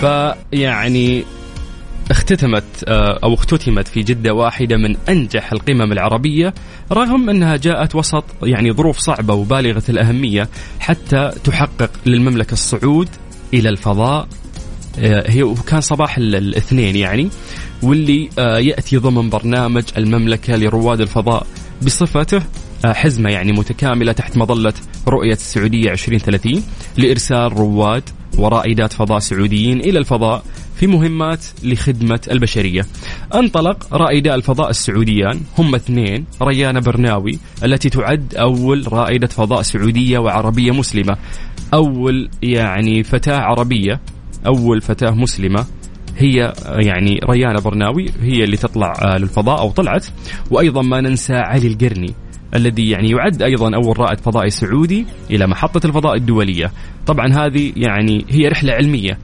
فيعني 0.00 1.24
اختتمت 2.10 2.64
آه، 2.88 3.18
أو 3.22 3.34
اختتمت 3.34 3.88
في 3.88 4.02
جدة 4.02 4.34
واحدة 4.34 4.76
من 4.76 4.96
أنجح 5.08 5.52
القمم 5.52 5.92
العربية 5.92 6.54
رغم 6.92 7.30
أنها 7.30 7.56
جاءت 7.56 7.94
وسط 7.94 8.24
يعني 8.42 8.72
ظروف 8.72 8.98
صعبة 8.98 9.34
وبالغة 9.34 9.82
الأهمية 9.88 10.48
حتى 10.80 11.30
تحقق 11.44 11.90
للمملكة 12.06 12.52
الصعود 12.52 13.08
إلى 13.54 13.68
الفضاء 13.68 14.28
هي 14.98 15.54
كان 15.66 15.80
صباح 15.80 16.18
الاثنين 16.18 16.96
يعني 16.96 17.28
واللي 17.82 18.28
آه، 18.38 18.58
يأتي 18.58 18.96
ضمن 18.96 19.30
برنامج 19.30 19.82
المملكة 19.96 20.56
لرواد 20.56 21.00
الفضاء 21.00 21.46
بصفته 21.82 22.42
حزمة 22.84 23.30
يعني 23.30 23.52
متكاملة 23.52 24.12
تحت 24.12 24.36
مظلة 24.36 24.72
رؤية 25.08 25.32
السعودية 25.32 25.90
2030 25.90 26.62
لإرسال 26.96 27.52
رواد 27.52 28.02
ورائدات 28.38 28.92
فضاء 28.92 29.18
سعوديين 29.18 29.80
إلى 29.80 29.98
الفضاء 29.98 30.44
في 30.76 30.86
مهمات 30.86 31.44
لخدمة 31.62 32.20
البشرية. 32.30 32.86
انطلق 33.34 33.94
رائدا 33.94 34.34
الفضاء 34.34 34.70
السعوديان 34.70 35.40
هم 35.58 35.74
اثنين 35.74 36.24
ريانة 36.42 36.80
برناوي 36.80 37.38
التي 37.64 37.90
تعد 37.90 38.34
أول 38.34 38.92
رائدة 38.92 39.26
فضاء 39.26 39.62
سعودية 39.62 40.18
وعربية 40.18 40.70
مسلمة. 40.70 41.16
أول 41.74 42.30
يعني 42.42 43.02
فتاة 43.02 43.36
عربية 43.36 44.00
أول 44.46 44.80
فتاة 44.80 45.10
مسلمة. 45.10 45.66
هي 46.18 46.52
يعني 46.66 47.20
ريانة 47.24 47.60
برناوي 47.60 48.10
هي 48.22 48.44
اللي 48.44 48.56
تطلع 48.56 48.92
آه، 49.02 49.18
للفضاء 49.18 49.60
أو 49.60 49.70
طلعت. 49.70 50.06
وأيضا 50.50 50.82
ما 50.82 51.00
ننسى 51.00 51.34
علي 51.34 51.66
القرني 51.66 52.14
الذي 52.54 52.90
يعني 52.90 53.10
يعد 53.10 53.42
أيضا 53.42 53.74
أول 53.74 53.98
رائد 53.98 54.20
فضائي 54.20 54.50
سعودي 54.50 55.06
إلى 55.30 55.46
محطة 55.46 55.86
الفضاء 55.86 56.14
الدولية. 56.14 56.72
طبعا 57.06 57.26
هذه 57.26 57.72
يعني 57.76 58.24
هي 58.30 58.48
رحلة 58.48 58.72
علمية. 58.72 59.18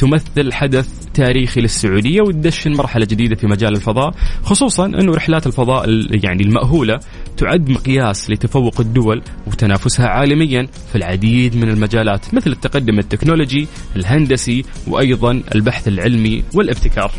تمثل 0.00 0.52
حدث 0.52 0.88
تاريخي 1.14 1.60
للسعودية 1.60 2.20
وتدشن 2.22 2.72
مرحلة 2.72 3.04
جديدة 3.04 3.36
في 3.36 3.46
مجال 3.46 3.76
الفضاء 3.76 4.14
خصوصا 4.42 4.86
أنه 4.86 5.14
رحلات 5.14 5.46
الفضاء 5.46 5.88
يعني 6.24 6.42
المأهولة 6.42 7.00
تعد 7.36 7.70
مقياس 7.70 8.30
لتفوق 8.30 8.80
الدول 8.80 9.22
وتنافسها 9.46 10.06
عالميا 10.06 10.68
في 10.92 10.98
العديد 10.98 11.56
من 11.56 11.68
المجالات 11.68 12.34
مثل 12.34 12.50
التقدم 12.50 12.98
التكنولوجي 12.98 13.68
الهندسي 13.96 14.64
وأيضا 14.86 15.42
البحث 15.54 15.88
العلمي 15.88 16.44
والابتكار. 16.54 17.12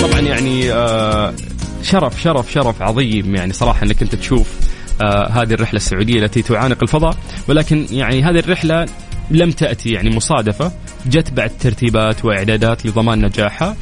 طبعا 0.00 0.20
يعني 0.20 0.72
آه 0.72 1.34
شرف 1.82 2.22
شرف 2.22 2.52
شرف 2.52 2.82
عظيم 2.82 3.34
يعني 3.34 3.52
صراحة 3.52 3.82
أنك 3.82 4.02
أنت 4.02 4.14
تشوف 4.14 4.75
آه 5.02 5.28
هذه 5.30 5.52
الرحلة 5.52 5.76
السعودية 5.76 6.20
التي 6.24 6.42
تعانق 6.42 6.78
الفضاء. 6.82 7.16
ولكن 7.48 7.86
يعني 7.90 8.22
هذه 8.22 8.38
الرحلة 8.38 8.86
لم 9.30 9.50
تأتي 9.50 9.90
يعني 9.90 10.16
مصادفة 10.16 10.72
جت 11.06 11.30
بعد 11.32 11.50
ترتيبات 11.60 12.24
وإعدادات 12.24 12.86
لضمان 12.86 13.24
نجاحها. 13.24 13.76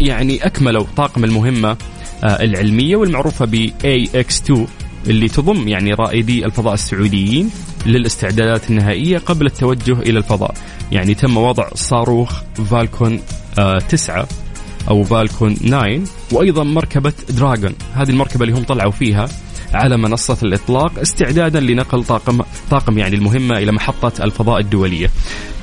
يعني 0.00 0.46
أكملوا 0.46 0.84
طاقم 0.96 1.24
المهمة 1.24 1.76
آه 2.24 2.42
العلمية 2.42 2.96
والمعروفة 2.96 3.44
ب 3.44 3.70
AX2 3.82 4.58
اللي 5.06 5.28
تضم 5.28 5.68
يعني 5.68 5.90
رائدي 5.94 6.44
الفضاء 6.44 6.74
السعوديين 6.74 7.50
للاستعدادات 7.86 8.70
النهائية 8.70 9.18
قبل 9.18 9.46
التوجه 9.46 9.92
إلى 9.92 10.18
الفضاء. 10.18 10.54
يعني 10.92 11.14
تم 11.14 11.36
وضع 11.36 11.68
صاروخ 11.74 12.42
فالكون 12.70 13.20
آه 13.58 13.78
9 13.78 14.28
أو 14.88 15.04
فالكون 15.04 15.54
9 15.54 16.00
وأيضا 16.32 16.64
مركبة 16.64 17.12
دراجون 17.28 17.74
هذه 17.94 18.10
المركبة 18.10 18.44
اللي 18.44 18.58
هم 18.58 18.62
طلعوا 18.62 18.90
فيها 18.90 19.28
على 19.74 19.96
منصة 19.96 20.38
الإطلاق 20.42 20.98
استعدادا 20.98 21.60
لنقل 21.60 22.04
طاقم 22.04 22.40
طاقم 22.70 22.98
يعني 22.98 23.16
المهمة 23.16 23.58
إلى 23.58 23.72
محطة 23.72 24.24
الفضاء 24.24 24.60
الدولية. 24.60 25.10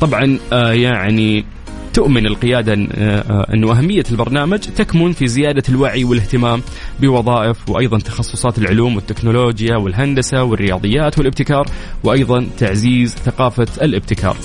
طبعا 0.02 0.40
آه 0.54 0.72
يعني 0.72 1.46
تؤمن 1.94 2.26
القيادة 2.26 2.74
آه، 2.74 3.20
آه، 3.20 3.54
أن 3.54 3.70
أهمية 3.70 4.04
البرنامج 4.12 4.60
تكمن 4.60 5.12
في 5.12 5.28
زيادة 5.28 5.64
الوعي 5.70 6.04
والاهتمام 6.04 6.62
بوظائف 7.00 7.70
وأيضا 7.70 8.00
تخصصات 8.00 8.58
العلوم 8.58 8.96
والتكنولوجيا 8.96 9.76
والهندسة 9.78 10.44
والرياضيات 10.44 11.18
والابتكار 11.18 11.66
وأيضا 12.04 12.48
تعزيز 12.58 13.16
ثقافة 13.16 13.68
الابتكار 13.82 14.38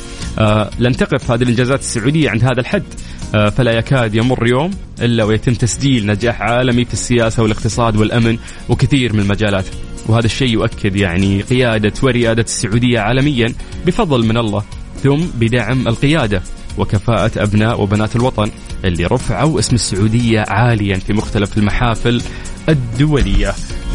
لن 0.79 0.97
تقف 0.97 1.31
هذه 1.31 1.43
الإنجازات 1.43 1.81
السعودية 1.81 2.31
عند 2.31 2.45
هذا 2.45 2.61
الحد 2.61 2.85
فلا 3.33 3.73
يكاد 3.73 4.15
يمر 4.15 4.47
يوم 4.47 4.71
إلا 5.03 5.25
ويتم 5.25 5.55
تسجيل 5.55 6.07
نجاح 6.07 6.43
عالمي 6.43 6.85
في 6.85 6.93
السياسة 6.93 7.43
والاقتصاد 7.43 7.97
والأمن 7.97 8.39
وكثير 8.69 9.13
من 9.13 9.21
المجالات. 9.21 9.67
وهذا 10.09 10.27
الشيء 10.27 10.49
يؤكد 10.49 10.97
يعني 10.97 11.43
قيادة 11.43 11.93
ورياده 12.03 12.43
السعودية 12.43 13.01
عالميا 13.01 13.55
بفضل 13.87 14.27
من 14.27 14.37
الله 14.37 14.63
ثم 15.03 15.17
بدعم 15.41 15.89
القيادة 15.89 16.43
وكفاءة 16.79 17.31
أبناء 17.37 17.83
وبنات 17.83 18.17
الوطن 18.17 18.51
اللي 18.85 19.07
رفعوا 19.07 19.59
اسم 19.59 19.75
السعودية 19.75 20.45
عاليا 20.49 20.99
في 20.99 21.13
مختلف 21.13 21.59
المحافل 21.59 22.23
الدولية. 22.69 23.55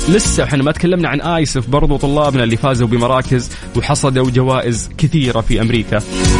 لسه 0.09 0.43
إحنا 0.43 0.63
ما 0.63 0.71
تكلمنا 0.71 1.09
عن 1.09 1.21
آيسف 1.21 1.69
برضو 1.69 1.97
طلابنا 1.97 2.43
اللي 2.43 2.57
فازوا 2.57 2.87
بمراكز 2.87 3.51
وحصدوا 3.77 4.31
جوائز 4.31 4.89
كثيرة 4.97 5.41
في 5.41 5.61
أمريكا. 5.61 5.99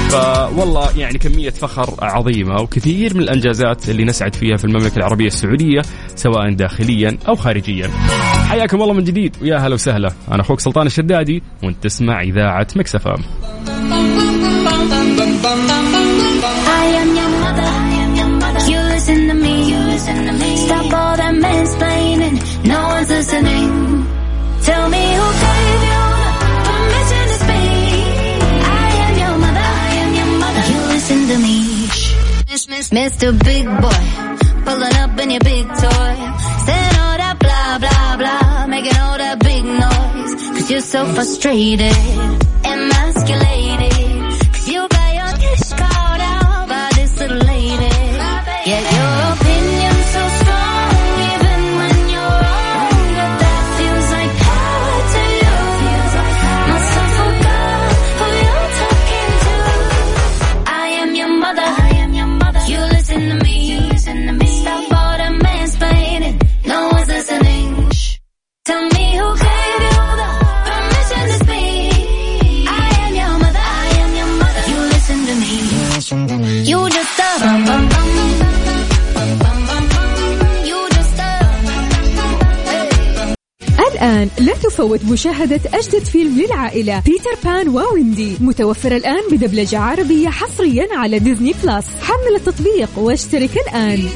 فوالله 0.09 0.97
يعني 0.97 1.17
كمية 1.17 1.49
فخر 1.49 1.95
عظيمة 2.01 2.61
وكثير 2.61 3.13
من 3.13 3.21
الأنجازات 3.21 3.89
اللي 3.89 4.03
نسعد 4.03 4.35
فيها 4.35 4.57
في 4.57 4.65
المملكة 4.65 4.97
العربية 4.97 5.27
السعودية 5.27 5.81
سواء 6.15 6.53
داخليا 6.53 7.17
أو 7.27 7.35
خارجيا. 7.35 7.89
حياكم 8.49 8.81
الله 8.81 8.93
من 8.93 9.03
جديد 9.03 9.35
ويا 9.41 9.57
هلا 9.57 9.73
وسهلا. 9.73 10.11
أنا 10.31 10.41
أخوك 10.41 10.59
سلطان 10.59 10.87
الشدادي 10.87 11.43
وأنت 11.63 11.83
تسمع 11.83 12.23
to 20.31 20.33
me. 20.33 20.57
Stop 20.67 20.93
all 20.93 21.15
that 21.17 21.35
mansplaining. 21.43 22.30
One's 23.01 23.09
listening. 23.09 24.05
Tell 24.61 24.89
me 24.89 25.03
who 25.17 25.27
gave 25.43 25.81
you 25.89 26.01
permission 26.69 27.23
to 27.31 27.37
speak. 27.41 28.37
I 28.61 28.89
am 29.05 29.13
your 29.23 29.37
mother. 29.43 29.69
I 29.81 29.89
am 30.03 30.09
your 30.19 30.31
mother. 30.37 30.63
You 30.71 30.79
listen 30.93 31.19
to 31.29 31.37
me. 31.39 31.57
Miss, 32.51 32.67
miss, 32.69 32.89
Mr. 32.91 33.27
Big 33.43 33.65
Boy, 33.65 34.05
pulling 34.65 34.95
up 35.03 35.19
in 35.19 35.31
your 35.31 35.39
big 35.39 35.65
toy, 35.65 36.13
saying 36.67 36.95
all 37.01 37.17
that 37.17 37.37
blah 37.39 37.79
blah 37.79 38.17
blah, 38.17 38.67
making 38.67 38.95
all 38.95 39.17
that 39.17 39.39
big 39.39 39.63
noise. 39.65 40.33
Cause 40.59 40.69
you're 40.69 40.81
so 40.81 41.03
frustrated, 41.15 41.97
emasculated. 42.63 43.90
تفوت 84.71 85.03
مشاهدة 85.05 85.59
أجدد 85.73 86.05
فيلم 86.05 86.41
للعائلة 86.41 86.99
بيتر 86.99 87.35
بان 87.43 87.69
وويندي 87.69 88.37
متوفر 88.39 88.95
الآن 88.95 89.21
بدبلجة 89.31 89.79
عربية 89.79 90.29
حصريا 90.29 90.87
على 90.91 91.19
Disney 91.19 91.53
Plus. 91.63 91.85
حمل 92.01 92.35
التطبيق 92.35 92.89
واشترك 92.97 93.57
الآن. 93.67 94.09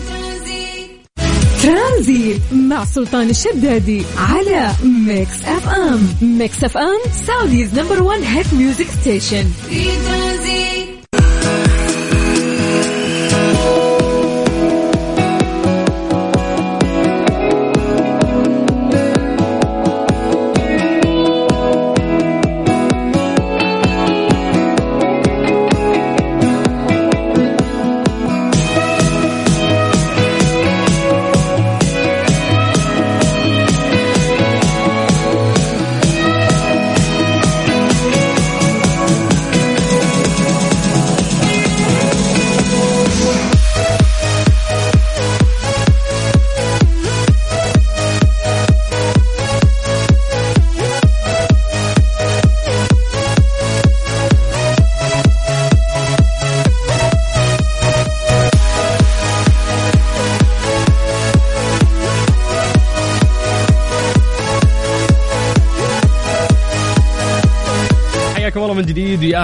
ترانزيت 1.64 2.42
مع 2.52 2.86
سلطان 2.86 3.30
الشدادي 3.30 4.02
على 4.18 4.72
Mix 4.84 5.44
FM. 5.46 6.08
Mix 6.22 6.64
FM 6.64 7.00
Saudi's 7.28 7.80
number 7.80 8.04
1 8.04 8.22
hit 8.24 8.54
music 8.54 8.88
station. 9.02 9.46
في 9.70 9.84
ترانزيت 9.84 10.65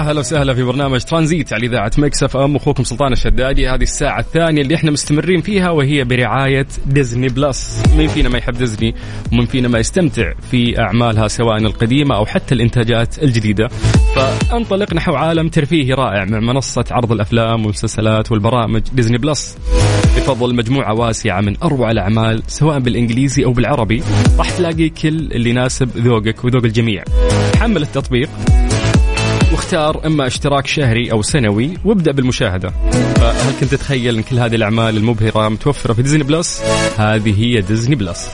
أهلا 0.02 0.20
وسهلا 0.20 0.54
في 0.54 0.62
برنامج 0.62 1.00
ترانزيت 1.00 1.52
على 1.52 1.66
إذاعة 1.66 1.90
Mix 1.98 2.22
FM. 2.22 2.56
أخوكم 2.56 2.84
سلطان 2.84 3.12
الشدادي 3.12 3.68
هذه 3.68 3.82
الساعة 3.82 4.20
الثانية 4.20 4.62
اللي 4.62 4.74
إحنا 4.74 4.90
مستمرين 4.90 5.40
فيها 5.40 5.70
وهي 5.70 6.04
برعاية 6.04 6.66
Disney 6.86 7.28
Plus. 7.28 7.82
مين 7.96 8.08
فينا 8.08 8.28
ما 8.28 8.38
يحب 8.38 8.54
ديزني 8.54 8.94
ومن 9.32 9.46
فينا 9.46 9.68
ما 9.68 9.78
يستمتع 9.78 10.32
في 10.50 10.78
أعمالها 10.78 11.28
سواء 11.28 11.56
القديمة 11.56 12.16
أو 12.16 12.26
حتى 12.26 12.54
الإنتاجات 12.54 13.22
الجديدة. 13.22 13.68
فانطلق 14.14 14.94
نحو 14.94 15.14
عالم 15.14 15.48
ترفيهي 15.48 15.92
رائع 15.92 16.24
مع 16.24 16.40
منصة 16.40 16.84
عرض 16.90 17.12
الأفلام 17.12 17.60
والمسلسلات 17.60 18.32
والبرامج 18.32 18.82
Disney 18.92 19.18
Plus. 19.18 19.58
بفضل 20.16 20.54
مجموعة 20.54 20.94
واسعة 20.94 21.40
من 21.40 21.56
أروع 21.62 21.90
الأعمال 21.90 22.42
سواء 22.46 22.78
بالإنجليزي 22.78 23.44
أو 23.44 23.52
بالعربي 23.52 24.02
راح 24.38 24.50
تلاقي 24.50 24.88
كل 24.88 25.08
اللي 25.08 25.50
يناسب 25.50 25.88
ذوقك 25.96 26.44
وذوق 26.44 26.64
الجميع. 26.64 27.04
حمل 27.60 27.82
التطبيق. 27.82 28.28
واختار 29.72 30.06
إما 30.06 30.26
اشتراك 30.26 30.66
شهري 30.66 31.12
أو 31.12 31.22
سنوي 31.22 31.74
وابدأ 31.84 32.12
بالمشاهدة. 32.12 32.72
فهل 33.16 33.60
كنت 33.60 33.74
تتخيل 33.74 34.16
إن 34.16 34.22
كل 34.22 34.38
هذه 34.38 34.54
الأعمال 34.54 34.96
المبهرة 34.96 35.48
متوفرة 35.48 35.92
في 35.92 36.02
Disney 36.02 36.22
Plus؟ 36.22 36.62
هذه 36.98 37.44
هي 37.44 37.60
Disney 37.60 37.94
Plus. 37.94 38.28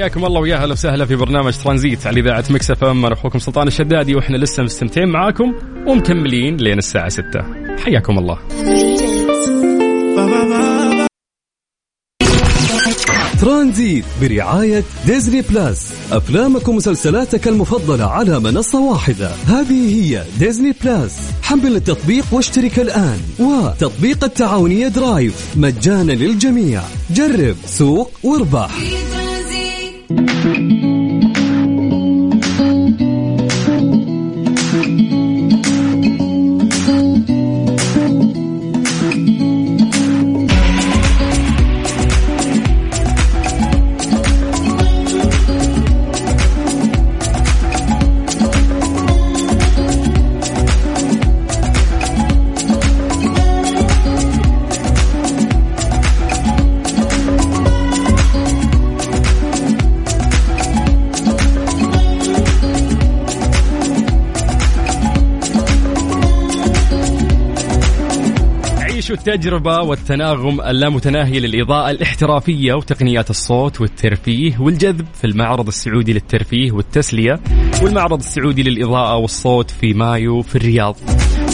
حياكم 0.00 0.24
الله 0.24 0.40
ويا 0.40 0.56
أهلا 0.56 0.72
وسهلا 0.72 1.06
في 1.06 1.16
برنامج 1.16 1.52
ترانزيت 1.52 2.06
على 2.06 2.20
إذاعة 2.20 2.44
Mix 2.50 2.70
FM. 2.70 3.06
أنا 3.06 3.14
أخوكم 3.14 3.38
سلطان 3.38 3.66
الشدادي 3.66 4.14
وإحنا 4.14 4.36
لسه 4.36 4.62
مستمتعين 4.62 5.08
معاكم 5.08 5.54
ومكملين 5.86 6.56
لين 6.56 6.78
الساعة 6.78 7.08
6 7.08 7.24
حياكم 7.84 8.18
الله. 8.18 8.38
ترانزيت 13.40 14.04
برعاية 14.20 14.84
Disney 15.06 15.42
Plus. 15.42 15.94
أفلامك 16.12 16.68
ومسلسلاتك 16.68 17.48
المفضلة 17.48 18.04
على 18.04 18.40
منصة 18.40 18.80
واحدة. 18.80 19.30
هذه 19.46 19.94
هي 19.94 20.24
Disney 20.38 20.74
Plus. 20.84 21.30
حمل 21.42 21.76
التطبيق 21.76 22.24
واشترك 22.32 22.78
الآن. 22.78 23.18
وتطبيق 23.38 24.24
التعاونية 24.24 24.88
Drive. 24.88 25.56
مجانا 25.56 26.12
للجميع. 26.12 26.82
جرب 27.10 27.56
سوق 27.66 28.10
واربح. 28.22 28.70
عيشوا 69.10 69.32
التجربة 69.32 69.80
والتناغم 69.80 70.60
اللامتناهي 70.60 71.40
للإضاءة 71.40 71.90
الاحترافية 71.90 72.74
وتقنيات 72.74 73.30
الصوت 73.30 73.80
والترفيه 73.80 74.58
والجذب 74.58 75.06
في 75.14 75.26
المعرض 75.26 75.66
السعودي 75.66 76.12
للترفيه 76.12 76.72
والتسلية 76.72 77.40
والمعرض 77.82 78.18
السعودي 78.18 78.62
للإضاءة 78.62 79.16
والصوت 79.16 79.70
في 79.70 79.94
مايو 79.94 80.42
في 80.42 80.56
الرياض. 80.56 80.96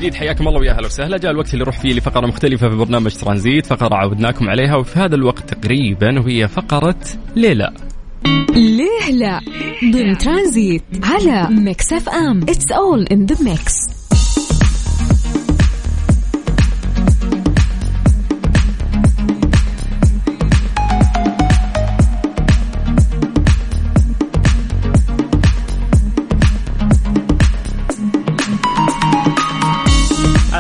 جديد 0.08 0.20
حياكم 0.20 0.48
الله 0.48 0.60
ويا 0.60 0.72
أهلا 0.72 0.86
وسهلا. 0.86 1.18
جاء 1.18 1.30
الوقت 1.30 1.54
اللي 1.54 1.64
نروح 1.64 1.80
فيه 1.80 1.92
لفقرة 1.92 2.26
مختلفة 2.26 2.68
في 2.68 2.76
برنامج 2.76 3.14
ترانزيت. 3.14 3.66
فقرة 3.66 3.94
عودناكم 3.94 4.50
عليها 4.50 4.76
وفي 4.76 4.98
هذا 4.98 5.14
الوقت 5.14 5.54
تقريبا 5.54 6.20
وهي 6.20 6.48
فقرة 6.48 6.98
ليه 7.37 7.57
لا. 7.57 7.70
ليه 8.50 9.10
لا 9.12 9.40
ضمن 9.92 10.18
ترانزيت 10.18 10.82
على 11.02 11.48
Mix 11.50 11.92
FM. 11.92 12.42
It's 12.42 12.72
all 12.72 13.06
in 13.12 13.26
the 13.26 13.44
mix 13.44 13.97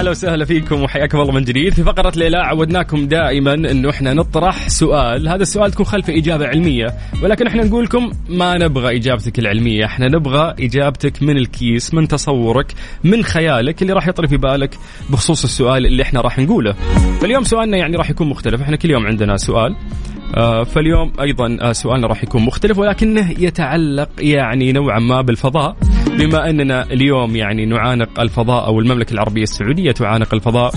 هلا 0.08 0.16
وسهلا 0.16 0.44
فيكم 0.44 0.82
وحياكم 0.82 1.20
الله 1.20 1.32
من 1.32 1.44
جديد. 1.44 1.74
في 1.74 1.82
فقرة 1.82 2.12
ليلى 2.16 2.36
عودناكم 2.36 3.06
دائما 3.06 3.54
انه 3.54 3.90
إحنا 3.90 4.14
نطرح 4.14 4.68
سؤال. 4.68 5.28
هذا 5.28 5.42
السؤال 5.42 5.72
تكون 5.72 5.86
خلفه 5.86 6.16
إجابة 6.16 6.46
علمية 6.46 6.86
ولكن 7.22 7.46
إحنا 7.46 7.64
نقول 7.64 7.84
لكم 7.84 8.10
ما 8.28 8.58
نبغى 8.58 8.96
إجابتك 8.96 9.38
العلمية. 9.38 9.84
إحنا 9.84 10.06
نبغى 10.08 10.54
إجابتك 10.60 11.22
من 11.22 11.36
الكيس 11.36 11.94
من 11.94 12.08
تصورك 12.08 12.72
من 13.04 13.24
خيالك 13.24 13.82
اللي 13.82 13.92
راح 13.92 14.08
يطري 14.08 14.28
في 14.28 14.36
بالك 14.36 14.74
بخصوص 15.10 15.44
السؤال 15.44 15.86
اللي 15.86 16.02
إحنا 16.02 16.20
راح 16.20 16.38
نقوله. 16.38 16.72
فاليوم 17.20 17.44
سؤالنا 17.44 17.76
يعني 17.76 17.96
راح 17.96 18.10
يكون 18.10 18.28
مختلف. 18.28 18.60
إحنا 18.62 18.76
كل 18.76 18.90
يوم 18.90 19.06
عندنا 19.06 19.36
سؤال. 19.36 19.76
آه، 20.36 20.64
فاليوم 20.64 21.12
أيضا 21.20 21.58
آه، 21.60 21.72
سؤالنا 21.72 22.06
راح 22.06 22.22
يكون 22.22 22.42
مختلف 22.42 22.78
ولكنه 22.78 23.30
يتعلق 23.38 24.08
يعني 24.18 24.72
نوعا 24.72 24.98
ما 24.98 25.20
بالفضاء. 25.20 25.76
بما 26.18 26.50
أننا 26.50 26.82
اليوم 26.82 27.36
يعني 27.36 27.66
نعانق 27.66 28.20
الفضاء 28.20 28.66
أو 28.66 28.80
المملكة 28.80 29.12
العربية 29.12 29.42
السعودية 29.42 29.92
تعانق 29.92 30.34
الفضاء 30.34 30.74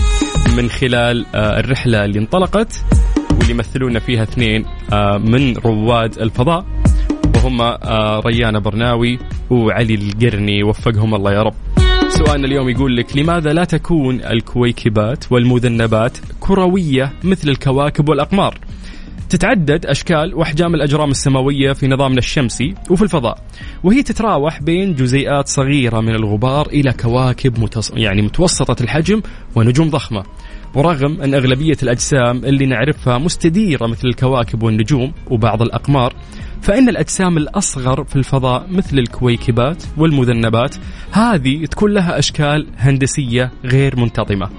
من 0.57 0.69
خلال 0.69 1.25
آه، 1.35 1.59
الرحلة 1.59 2.05
اللي 2.05 2.19
انطلقت 2.19 2.85
واللي 3.31 3.51
يمثلون 3.51 3.99
فيها 3.99 4.23
اثنين 4.23 4.65
آه، 4.93 5.17
من 5.17 5.57
رواد 5.57 6.19
الفضاء 6.19 6.65
وهم 7.35 7.61
آه، 7.61 8.19
ريان 8.25 8.59
برناوي 8.59 9.19
وعلي 9.49 9.95
القرني. 9.95 10.63
وفقهم 10.63 11.15
الله 11.15 11.33
يا 11.33 11.43
رب. 11.43 11.53
سؤالنا 12.09 12.47
اليوم 12.47 12.69
يقول 12.69 12.97
لك 12.97 13.17
لماذا 13.17 13.53
لا 13.53 13.63
تكون 13.63 14.21
الكويكبات 14.21 15.31
والمذنبات 15.31 16.17
كروية 16.39 17.13
مثل 17.23 17.49
الكواكب 17.49 18.09
والأقمار؟ 18.09 18.57
تتعدد 19.31 19.85
أشكال 19.85 20.35
وأحجام 20.35 20.75
الأجرام 20.75 21.11
السماوية 21.11 21.73
في 21.73 21.87
نظامنا 21.87 22.17
الشمسي 22.17 22.75
وفي 22.89 23.01
الفضاء. 23.01 23.37
وهي 23.83 24.03
تتراوح 24.03 24.61
بين 24.61 24.95
جزيئات 24.95 25.47
صغيرة 25.47 25.99
من 25.99 26.15
الغبار 26.15 26.67
إلى 26.67 26.93
كواكب 26.93 27.59
متص... 27.59 27.91
يعني 27.95 28.21
متوسطة 28.21 28.83
الحجم 28.83 29.21
ونجوم 29.55 29.89
ضخمة. 29.89 30.23
ورغم 30.75 31.21
أن 31.21 31.33
أغلبية 31.33 31.77
الأجسام 31.83 32.45
اللي 32.45 32.65
نعرفها 32.65 33.17
مستديرة 33.17 33.87
مثل 33.87 34.07
الكواكب 34.07 34.63
والنجوم 34.63 35.13
وبعض 35.29 35.61
الأقمار 35.61 36.13
فإن 36.61 36.89
الأجسام 36.89 37.37
الأصغر 37.37 38.03
في 38.03 38.15
الفضاء 38.15 38.67
مثل 38.71 38.99
الكويكبات 38.99 39.83
والمذنبات 39.97 40.75
هذه 41.11 41.65
تكون 41.65 41.93
لها 41.93 42.19
أشكال 42.19 42.67
هندسية 42.77 43.51
غير 43.65 43.99
منتظمة. 43.99 44.49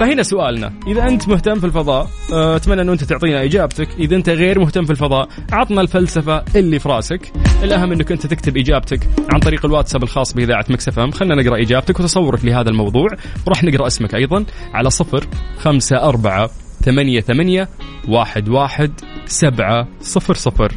فهنا 0.00 0.22
سؤالنا 0.22 0.72
إذا 0.86 1.08
أنت 1.08 1.28
مهتم 1.28 1.54
في 1.54 1.66
الفضاء 1.66 2.10
آه، 2.32 2.56
أتمنى 2.56 2.82
أنه 2.82 2.92
أنت 2.92 3.04
تعطينا 3.04 3.44
إجابتك. 3.44 3.88
إذا 3.98 4.16
أنت 4.16 4.28
غير 4.28 4.58
مهتم 4.58 4.84
في 4.84 4.90
الفضاء 4.90 5.28
عطنا 5.52 5.80
الفلسفة 5.80 6.44
اللي 6.56 6.78
في 6.78 6.88
راسك. 6.88 7.32
الأهم 7.62 7.92
أنك 7.92 8.12
أنت 8.12 8.26
تكتب 8.26 8.56
إجابتك 8.56 9.08
عن 9.32 9.40
طريق 9.40 9.64
الواتساب 9.66 10.02
الخاص 10.02 10.34
بإذاعة 10.34 10.64
مكسف 10.68 10.98
أم. 10.98 11.10
خلنا 11.10 11.34
نقرأ 11.42 11.62
إجابتك 11.62 12.00
وتصورك 12.00 12.44
لهذا 12.44 12.70
الموضوع 12.70 13.08
وراح 13.46 13.64
نقرأ 13.64 13.86
اسمك 13.86 14.14
أيضا 14.14 14.44
على 14.74 14.90
صفر 14.90 15.26
خمسة 15.58 15.96
أربعة 15.96 16.50
ثمانية 16.84 17.20
ثمانية 17.20 17.68
واحد 18.08 18.48
واحد 18.48 18.90
سبعة 19.26 19.88
صفر 20.00 20.34
صفر. 20.34 20.72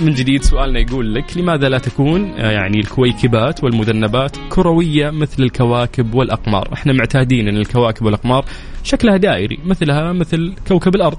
من 0.00 0.14
جديد 0.14 0.42
سؤالنا 0.42 0.78
يقول 0.80 1.14
لك 1.14 1.36
لماذا 1.36 1.68
لا 1.68 1.78
تكون 1.78 2.30
آه، 2.30 2.50
يعني 2.50 2.78
الكويكبات 2.80 3.64
والمذنبات 3.64 4.36
كروية 4.48 5.10
مثل 5.10 5.42
الكواكب 5.42 6.14
والأقمار؟ 6.14 6.68
إحنا 6.72 6.92
معتادين 6.92 7.48
أن 7.48 7.56
الكواكب 7.56 8.06
والأقمار 8.06 8.44
شكلها 8.84 9.16
دائري 9.16 9.58
مثلها 9.64 10.12
مثل 10.12 10.54
كوكب 10.68 10.94
الأرض. 10.94 11.18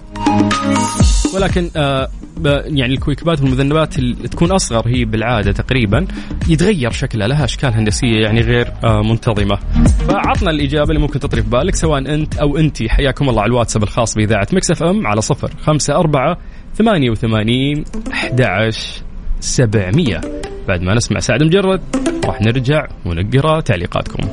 ولكن 1.35 1.69
آه 1.75 2.09
يعني 2.45 2.93
الكويكبات 2.93 3.41
والمذنبات 3.41 3.99
اللي 3.99 4.27
تكون 4.27 4.51
أصغر 4.51 4.87
هي 4.87 5.05
بالعادة 5.05 5.51
تقريبا 5.51 6.07
يتغير 6.47 6.91
شكلها 6.91 7.27
لها 7.27 7.43
أشكال 7.45 7.73
هندسية 7.73 8.21
يعني 8.21 8.41
غير 8.41 8.73
آه 8.83 9.01
منتظمة. 9.01 9.59
فعطنا 10.07 10.51
الإجابة 10.51 10.89
اللي 10.89 10.99
ممكن 11.01 11.19
تطري 11.19 11.41
في 11.41 11.49
بالك 11.49 11.75
سواء 11.75 11.99
أنت 12.13 12.37
أو 12.37 12.57
أنت 12.57 12.83
حياكم 12.87 13.29
الله 13.29 13.41
على 13.41 13.49
الواتساب 13.49 13.83
الخاص 13.83 14.15
بإذاعة 14.15 14.47
Mix 14.53 14.71
FM 14.71 15.07
على 15.07 15.21
صفر 15.21 15.51
خمسة 15.61 15.95
أربعة 15.95 16.37
ثمانية 16.75 17.09
وثمانين 17.09 17.83
أحد 18.13 18.41
عشر 18.41 19.03
سبعمية 19.39 20.21
بعد 20.67 20.81
ما 20.81 20.93
نسمع 20.93 21.19
سعد 21.19 21.43
لمجرد 21.43 21.81
راح 22.25 22.41
نرجع 22.41 22.87
ونقرأ 23.05 23.61
تعليقاتكم. 23.61 24.29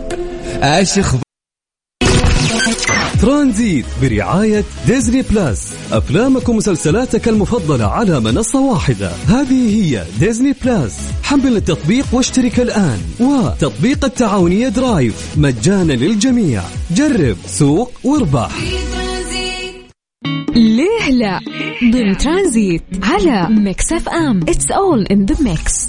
إيش 0.63 0.99
ترانزيت 3.21 3.85
برعاية 4.03 4.65
Disney 4.87 5.23
Plus. 5.23 5.75
أفلامك 5.93 6.49
ومسلسلاتك 6.49 7.29
المفضلة 7.29 7.85
على 7.85 8.21
منصة 8.21 8.61
واحدة. 8.61 9.13
هذه 9.27 9.85
هي 9.85 10.05
Disney 10.21 10.55
Plus. 10.65 10.99
حمل 11.23 11.57
التطبيق 11.57 12.07
واشترك 12.13 12.61
الآن. 12.61 12.99
وتطبيق 13.21 14.05
التعاونية 14.05 14.69
Drive. 14.69 15.35
مجانا 15.37 15.93
للجميع. 15.93 16.63
جرب 16.91 17.37
سوق 17.47 17.93
واربح. 18.05 18.51
ليه 20.55 21.11
لا؟ 21.11 21.41
ضمن 21.93 22.17
ترانزيت 22.17 22.83
على 23.03 23.49
Mix 23.51 23.93
FM. 23.93 24.41
It's 24.49 24.71
all 24.71 25.07
in 25.07 25.25
the 25.27 25.37
mix 25.41 25.89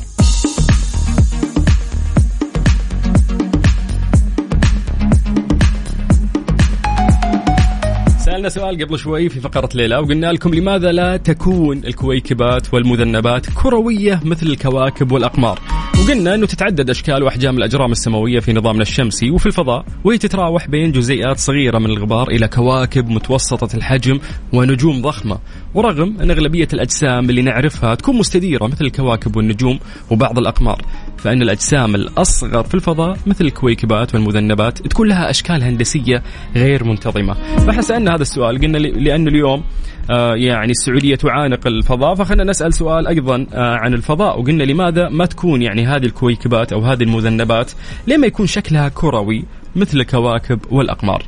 سألنا 8.39 8.49
سؤال 8.49 8.85
قبل 8.85 8.99
شوي 8.99 9.29
في 9.29 9.39
فقرة 9.39 9.69
ليلى 9.75 9.97
وقلنا 9.97 10.31
لكم 10.31 10.53
لماذا 10.53 10.91
لا 10.91 11.17
تكون 11.17 11.77
الكويكبات 11.77 12.73
والمذنبات 12.73 13.45
كروية 13.49 14.19
مثل 14.23 14.47
الكواكب 14.47 15.11
والأقمار؟ 15.11 15.59
وقلنا 16.01 16.35
أنه 16.35 16.45
تتعدد 16.45 16.89
أشكال 16.89 17.23
وأحجام 17.23 17.57
الأجرام 17.57 17.91
السماوية 17.91 18.39
في 18.39 18.53
نظامنا 18.53 18.81
الشمسي 18.81 19.31
وفي 19.31 19.45
الفضاء 19.45 19.85
وهي 20.03 20.17
تتراوح 20.17 20.67
بين 20.67 20.91
جزيئات 20.91 21.37
صغيرة 21.37 21.79
من 21.79 21.85
الغبار 21.85 22.27
إلى 22.27 22.47
كواكب 22.47 23.09
متوسطة 23.09 23.77
الحجم 23.77 24.19
ونجوم 24.53 25.01
ضخمة. 25.01 25.39
ورغم 25.73 26.17
أن 26.21 26.31
أغلبية 26.31 26.67
الأجسام 26.73 27.29
اللي 27.29 27.41
نعرفها 27.41 27.95
تكون 27.95 28.17
مستديرة 28.17 28.67
مثل 28.67 28.85
الكواكب 28.85 29.35
والنجوم 29.35 29.79
وبعض 30.11 30.37
الأقمار. 30.39 30.81
فإن 31.19 31.41
الأجسام 31.41 31.95
الأصغر 31.95 32.63
في 32.63 32.75
الفضاء 32.75 33.17
مثل 33.25 33.45
الكويكبات 33.45 34.15
والمذنبات 34.15 34.87
تكون 34.87 35.07
لها 35.07 35.29
أشكال 35.29 35.63
هندسية 35.63 36.23
غير 36.55 36.83
منتظمة. 36.83 37.33
فإحنا 37.33 37.81
سألنا 37.81 38.15
هذا 38.15 38.21
السؤال 38.21 38.61
قلنا 38.61 38.77
لأن 38.77 39.27
اليوم 39.27 39.63
آه، 40.09 40.35
يعني 40.35 40.71
السعودية 40.71 41.15
تعانق 41.15 41.67
الفضاء 41.67 42.15
فخلنا 42.15 42.43
نسأل 42.43 42.73
سؤال 42.73 43.07
أيضا 43.07 43.45
آه، 43.53 43.75
عن 43.75 43.93
الفضاء 43.93 44.39
وقلنا 44.39 44.63
لماذا 44.63 45.09
ما 45.09 45.25
تكون 45.25 45.61
يعني 45.61 45.85
هذه 45.85 46.05
الكويكبات 46.05 46.73
أو 46.73 46.81
هذه 46.81 47.03
المذنبات؟ 47.03 47.71
ليه 48.07 48.17
ما 48.17 48.27
يكون 48.27 48.47
شكلها 48.47 48.89
كروي 48.89 49.43
مثل 49.75 49.99
الكواكب 49.99 50.59
والأقمار؟ 50.71 51.23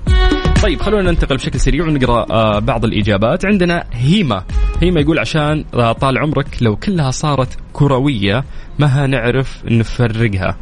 طيب 0.63 0.81
خلونا 0.81 1.11
ننتقل 1.11 1.35
بشكل 1.35 1.59
سريع 1.59 1.85
ونقرأ 1.85 2.25
آه، 2.31 2.59
بعض 2.59 2.85
الإجابات. 2.85 3.45
عندنا 3.45 3.83
هيما. 3.93 4.43
هيما 4.81 5.01
يقول 5.01 5.19
عشان 5.19 5.65
آه، 5.73 5.91
طال 5.91 6.17
عمرك 6.17 6.47
لو 6.61 6.75
كلها 6.75 7.11
صارت 7.11 7.57
كروية 7.73 8.43
ما 8.79 9.07
نعرف 9.07 9.65
نفرقها. 9.65 10.57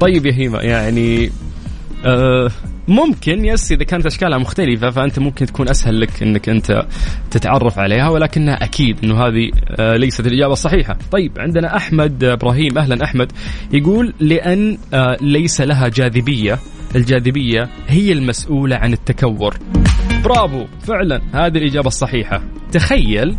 طيب 0.00 0.26
يا 0.26 0.32
هيما 0.32 0.62
يعني 0.62 1.30
آه، 2.04 2.50
ممكن 2.88 3.44
يس 3.44 3.72
إذا 3.72 3.84
كانت 3.84 4.06
أشكالها 4.06 4.38
مختلفة 4.38 4.90
فأنت 4.90 5.18
ممكن 5.18 5.46
تكون 5.46 5.68
أسهل 5.68 6.00
لك 6.00 6.22
إنك 6.22 6.48
أنت 6.48 6.86
تتعرف 7.30 7.78
عليها 7.78 8.08
ولكنها 8.08 8.64
أكيد 8.64 8.96
إنه 9.04 9.26
هذه 9.26 9.50
ليست 9.96 10.26
الإجابة 10.26 10.52
الصحيحة. 10.52 10.96
طيب 11.12 11.32
عندنا 11.38 11.76
أحمد 11.76 12.24
إبراهيم. 12.24 12.78
أهلا 12.78 13.04
أحمد. 13.04 13.32
يقول 13.72 14.14
لأن 14.20 14.78
ليس 15.20 15.60
لها 15.60 15.88
جاذبية. 15.88 16.58
الجاذبية 16.96 17.68
هي 17.88 18.12
المسؤولة 18.12 18.76
عن 18.76 18.92
التكور. 18.92 19.58
برافو 20.24 20.64
فعلا 20.82 21.20
هذه 21.32 21.58
الإجابة 21.58 21.86
الصحيحة. 21.86 22.42
تخيل 22.72 23.36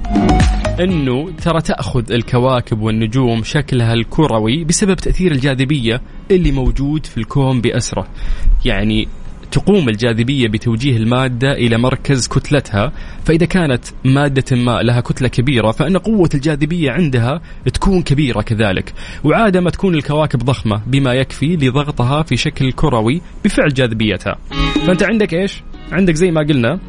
إنه 0.80 1.32
ترى 1.32 1.62
تأخذ 1.62 2.12
الكواكب 2.12 2.82
والنجوم 2.82 3.44
شكلها 3.44 3.94
الكروي 3.94 4.64
بسبب 4.64 4.96
تأثير 4.96 5.32
الجاذبية 5.32 6.02
اللي 6.32 6.52
موجود 6.52 7.06
في 7.06 7.18
الكون 7.18 7.62
بأسرة. 7.62 8.08
يعني 8.66 9.08
تقوم 9.52 9.90
الجاذبية 9.90 10.48
بتوجيه 10.48 10.98
المادة 10.98 11.52
إلى 11.52 11.78
مركز 11.78 12.28
كتلتها، 12.28 12.92
فإذا 13.26 13.46
كانت 13.46 13.86
مادة 14.06 14.58
ما 14.58 14.82
لها 14.82 15.02
كتلة 15.02 15.28
كبيرة 15.28 15.72
فإن 15.72 15.98
قوة 15.98 16.30
الجاذبية 16.34 16.92
عندها 16.92 17.42
تكون 17.74 18.02
كبيرة 18.02 18.42
كذلك، 18.42 18.94
وعاده 19.24 19.62
ما 19.62 19.70
تكون 19.70 19.96
الكواكب 19.96 20.40
ضخمة 20.40 20.82
بما 20.88 21.14
يكفي 21.14 21.56
لضغطها 21.56 22.24
في 22.24 22.38
شكل 22.38 22.72
كروي 22.72 23.22
بفعل 23.46 23.74
جاذبيتها. 23.74 24.38
فأنت 24.88 25.04
عندك 25.04 25.34
إيش؟ 25.34 25.64
عندك 25.92 26.16
زي 26.16 26.32
ما 26.32 26.42
قلنا 26.42 26.80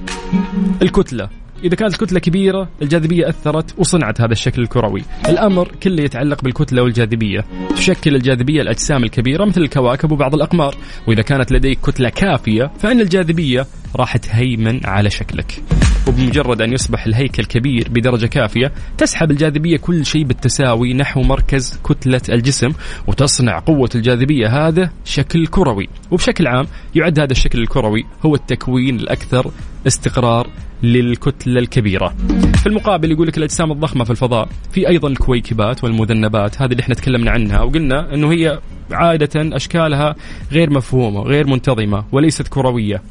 الكتلة 0.82 1.28
إذا 1.64 1.74
كانت 1.74 1.92
الكتلة 1.92 2.20
كبيرة 2.20 2.68
الجاذبية 2.82 3.28
أثرت 3.28 3.74
وصنعت 3.78 4.20
هذا 4.20 4.32
الشكل 4.32 4.62
الكروي. 4.62 5.02
الأمر 5.28 5.72
كله 5.82 6.02
يتعلق 6.02 6.42
بالكتلة 6.42 6.82
والجاذبية. 6.82 7.44
تشكل 7.76 8.14
الجاذبية 8.14 8.62
الأجسام 8.62 9.04
الكبيرة 9.04 9.44
مثل 9.44 9.60
الكواكب 9.60 10.12
وبعض 10.12 10.34
الأقمار. 10.34 10.74
وإذا 11.08 11.22
كانت 11.22 11.52
لديك 11.52 11.80
كتلة 11.80 12.08
كافية 12.08 12.70
فإن 12.78 13.00
الجاذبية 13.00 13.66
راح 13.96 14.16
تهيمن 14.16 14.80
على 14.86 15.10
شكلك. 15.10 15.62
وبمجرد 16.08 16.62
أن 16.62 16.72
يصبح 16.72 17.06
الهيكل 17.06 17.44
كبير 17.44 17.88
بدرجة 17.90 18.26
كافية 18.26 18.72
تسحب 18.98 19.30
الجاذبية 19.30 19.76
كل 19.76 20.06
شيء 20.06 20.24
بالتساوي 20.24 20.94
نحو 20.94 21.22
مركز 21.22 21.80
كتلة 21.84 22.20
الجسم 22.28 22.68
وتصنع 23.06 23.58
قوة 23.58 23.90
الجاذبية 23.94 24.68
هذا 24.68 24.90
شكل 25.04 25.46
كروي. 25.46 25.88
وبشكل 26.10 26.46
عام 26.46 26.66
يعد 26.94 27.20
هذا 27.20 27.32
الشكل 27.32 27.58
الكروي 27.58 28.04
هو 28.26 28.34
التكوين 28.34 28.96
الأكثر 28.96 29.50
استقرار 29.86 30.50
للكتلة 30.82 31.60
الكبيرة. 31.60 32.14
في 32.60 32.66
المقابل 32.66 33.10
يقول 33.12 33.26
لك 33.26 33.38
الأجسام 33.38 33.72
الضخمة 33.72 34.04
في 34.04 34.10
الفضاء 34.10 34.48
في 34.72 34.88
أيضا 34.88 35.08
الكويكبات 35.08 35.84
والمذنبات 35.84 36.62
هذه 36.62 36.70
اللي 36.72 36.82
إحنا 36.82 36.94
تكلمنا 36.94 37.30
عنها 37.30 37.60
وقلنا 37.62 38.14
أنه 38.14 38.32
هي 38.32 38.58
عادة 38.92 39.56
أشكالها 39.56 40.14
غير 40.52 40.70
مفهومة 40.70 41.20
غير 41.22 41.46
منتظمة 41.46 42.04
وليست 42.12 42.48
كروية. 42.48 43.02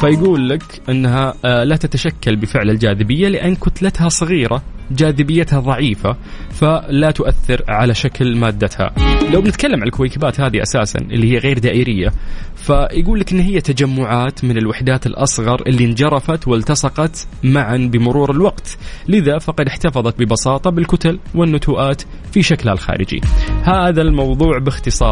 فيقول 0.00 0.48
لك 0.48 0.62
أنها 0.88 1.34
آه، 1.44 1.64
لا 1.64 1.76
تتشكل 1.76 2.36
بفعل 2.36 2.70
الجاذبية 2.70 3.28
لأن 3.28 3.54
كتلتها 3.54 4.08
صغيرة 4.08 4.62
جاذبيتها 4.90 5.60
ضعيفة 5.60 6.16
فلا 6.50 7.10
تؤثر 7.10 7.64
على 7.68 7.94
شكل 7.94 8.36
مادتها. 8.36 8.94
لو 9.32 9.40
بنتكلم 9.40 9.80
عن 9.80 9.86
الكويكبات 9.86 10.40
هذه 10.40 10.62
أساسا 10.62 10.98
اللي 10.98 11.32
هي 11.32 11.38
غير 11.38 11.58
دائرية 11.58 12.12
فيقول 12.56 13.20
لك 13.20 13.32
إن 13.32 13.40
هي 13.40 13.60
تجمعات 13.60 14.44
من 14.44 14.58
الوحدات 14.58 15.06
الأصغر 15.06 15.62
اللي 15.66 15.84
انجرفت 15.84 16.48
والتصقت 16.48 17.26
معا 17.44 17.76
بمرور 17.76 18.30
الوقت، 18.30 18.78
لذا 19.08 19.38
فقد 19.38 19.66
احتفظت 19.66 20.18
ببساطة 20.18 20.70
بالكتل 20.70 21.18
والنتوءات 21.34 22.02
في 22.32 22.42
شكلها 22.42 22.72
الخارجي. 22.74 23.20
هذا 23.62 24.02
الموضوع 24.02 24.58
باختصار. 24.58 25.05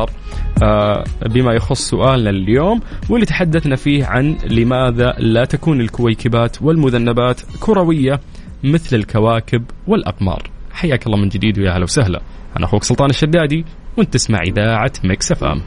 آه، 0.62 1.04
بما 1.26 1.52
يخص 1.52 1.90
سؤالنا 1.90 2.30
اليوم 2.30 2.80
واللي 3.10 3.26
تحدثنا 3.26 3.76
فيه 3.76 4.04
عن 4.04 4.36
لماذا 4.50 5.14
لا 5.18 5.44
تكون 5.44 5.80
الكويكبات 5.80 6.62
والمذنبات 6.62 7.40
كروية 7.60 8.20
مثل 8.64 8.96
الكواكب 8.96 9.64
والأقمار. 9.86 10.50
حياك 10.72 11.06
الله 11.06 11.18
من 11.18 11.28
جديد 11.28 11.58
ويا 11.58 11.70
هلا 11.70 11.82
وسهلا. 11.84 12.20
أنا 12.56 12.64
أخوك 12.64 12.84
سلطان 12.84 13.10
الشدادي 13.10 13.64
وأنت 13.96 14.12
تسمع 14.12 14.42
إذاعة 14.42 14.92
مكس 15.04 15.32
إف 15.32 15.44
إم. 15.44 15.60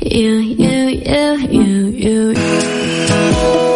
You, 0.00 0.40
you, 0.62 0.88
you, 1.06 1.36
you, 1.50 2.34
you. 2.34 3.67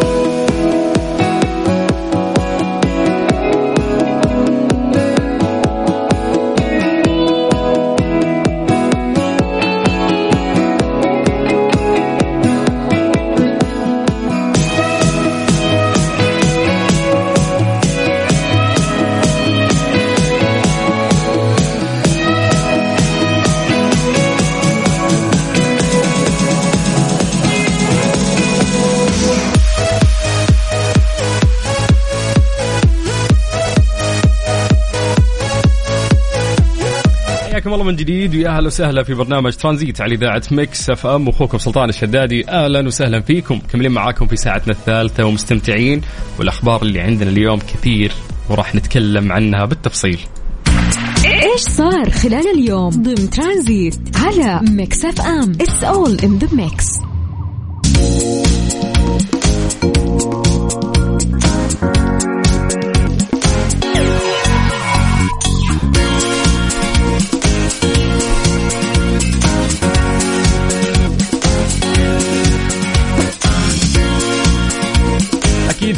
حياكم 37.73 37.81
الله 37.81 37.93
من 37.93 37.97
جديد 37.97 38.35
ويا 38.35 38.49
أهلا 38.49 38.67
وسهلا 38.67 39.03
في 39.03 39.15
برنامج 39.15 39.53
ترانزيت 39.53 40.01
على 40.01 40.15
إذاعة 40.15 40.43
Mix 40.51 40.91
FM 40.91 41.29
واخوكم 41.29 41.59
سلطان 41.59 41.89
الشدادي. 41.89 42.49
أهلا 42.49 42.87
وسهلا 42.87 43.21
فيكم 43.21 43.59
كملين 43.59 43.91
معاكم 43.91 44.27
في 44.27 44.37
ساعتنا 44.37 44.73
الثالثة 44.73 45.25
ومستمتعين 45.25 46.01
والأخبار 46.39 46.83
اللي 46.83 47.01
عندنا 47.01 47.31
اليوم 47.31 47.59
كثير 47.59 48.13
وراح 48.51 48.75
نتكلم 48.75 49.33
عنها 49.33 49.65
بالتفصيل. 49.65 50.19
إيش 51.25 51.61
صار 51.61 52.11
خلال 52.11 52.59
اليوم 52.59 52.91
ضمن 52.91 53.31
ترانزيت 53.31 54.17
على 54.17 54.61
Mix 54.71 55.05
FM؟ 55.05 55.53
It's 55.53 55.85
all 55.85 56.19
in 56.25 56.39
the 56.39 56.49
mix 56.53 56.87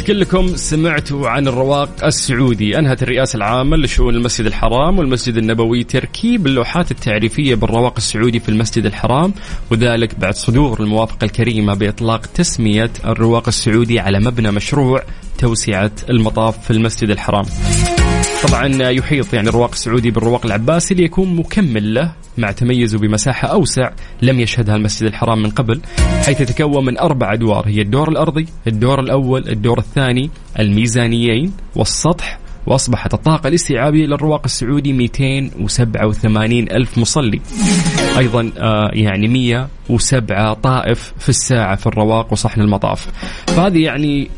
كلكم 0.07 0.55
سمعتوا 0.55 1.29
عن 1.29 1.47
الرواق 1.47 2.05
السعودي 2.05 2.79
أنهت 2.79 3.03
الرئاسة 3.03 3.37
العامة 3.37 3.77
لشؤون 3.77 4.15
المسجد 4.15 4.45
الحرام 4.45 4.99
والمسجد 4.99 5.37
النبوي 5.37 5.83
تركيب 5.83 6.47
اللوحات 6.47 6.91
التعريفية 6.91 7.55
بالرواق 7.55 7.93
السعودي 7.97 8.39
في 8.39 8.49
المسجد 8.49 8.85
الحرام 8.85 9.33
وذلك 9.71 10.19
بعد 10.19 10.33
صدور 10.33 10.79
الموافقه 10.79 11.25
الكريمة 11.25 11.73
بإطلاق 11.73 12.25
تسمية 12.25 12.91
الرواق 13.05 13.47
السعودي 13.47 13.99
على 13.99 14.19
مبنى 14.19 14.51
مشروع 14.51 15.03
توسعة 15.37 15.91
المطاف 16.09 16.65
في 16.65 16.71
المسجد 16.71 17.09
الحرام. 17.09 17.45
طبعا 18.43 18.89
يحيط 18.89 19.33
يعني 19.33 19.49
الرواق 19.49 19.71
السعودي 19.71 20.11
بالرواق 20.11 20.45
العباسي 20.45 20.93
ليكون 20.95 21.35
مكمل 21.35 21.93
له 21.93 22.13
مع 22.37 22.51
تميزه 22.51 22.97
بمساحة 22.97 23.47
أوسع 23.47 23.91
لم 24.21 24.39
يشهدها 24.39 24.75
المسجد 24.75 25.07
الحرام 25.07 25.41
من 25.41 25.49
قبل 25.49 25.81
حيث 26.25 26.41
يتكون 26.41 26.85
من 26.85 26.97
أربع 26.97 27.33
أدوار 27.33 27.67
هي 27.67 27.81
الدور 27.81 28.09
الأرضي 28.09 28.45
الدور 28.67 28.99
الأول 28.99 29.49
الدور 29.49 29.79
الثاني 29.79 30.29
الميزانيين 30.59 31.51
والسطح 31.75 32.39
وأصبحت 32.67 33.13
الطاقة 33.13 33.47
الاستيعابية 33.47 34.05
للرواق 34.05 34.41
السعودي 34.45 34.93
287 34.93 36.51
ألف 36.71 36.97
مصلي. 36.97 37.41
أيضا 38.17 38.51
آه 38.57 38.89
يعني 38.93 39.27
107 39.27 40.53
طائف 40.53 41.13
في 41.19 41.29
الساعة 41.29 41.75
في 41.75 41.87
الرواق 41.87 42.31
وصحن 42.31 42.61
المطاف. 42.61 43.07
فهذه 43.47 43.83
يعني 43.83 44.29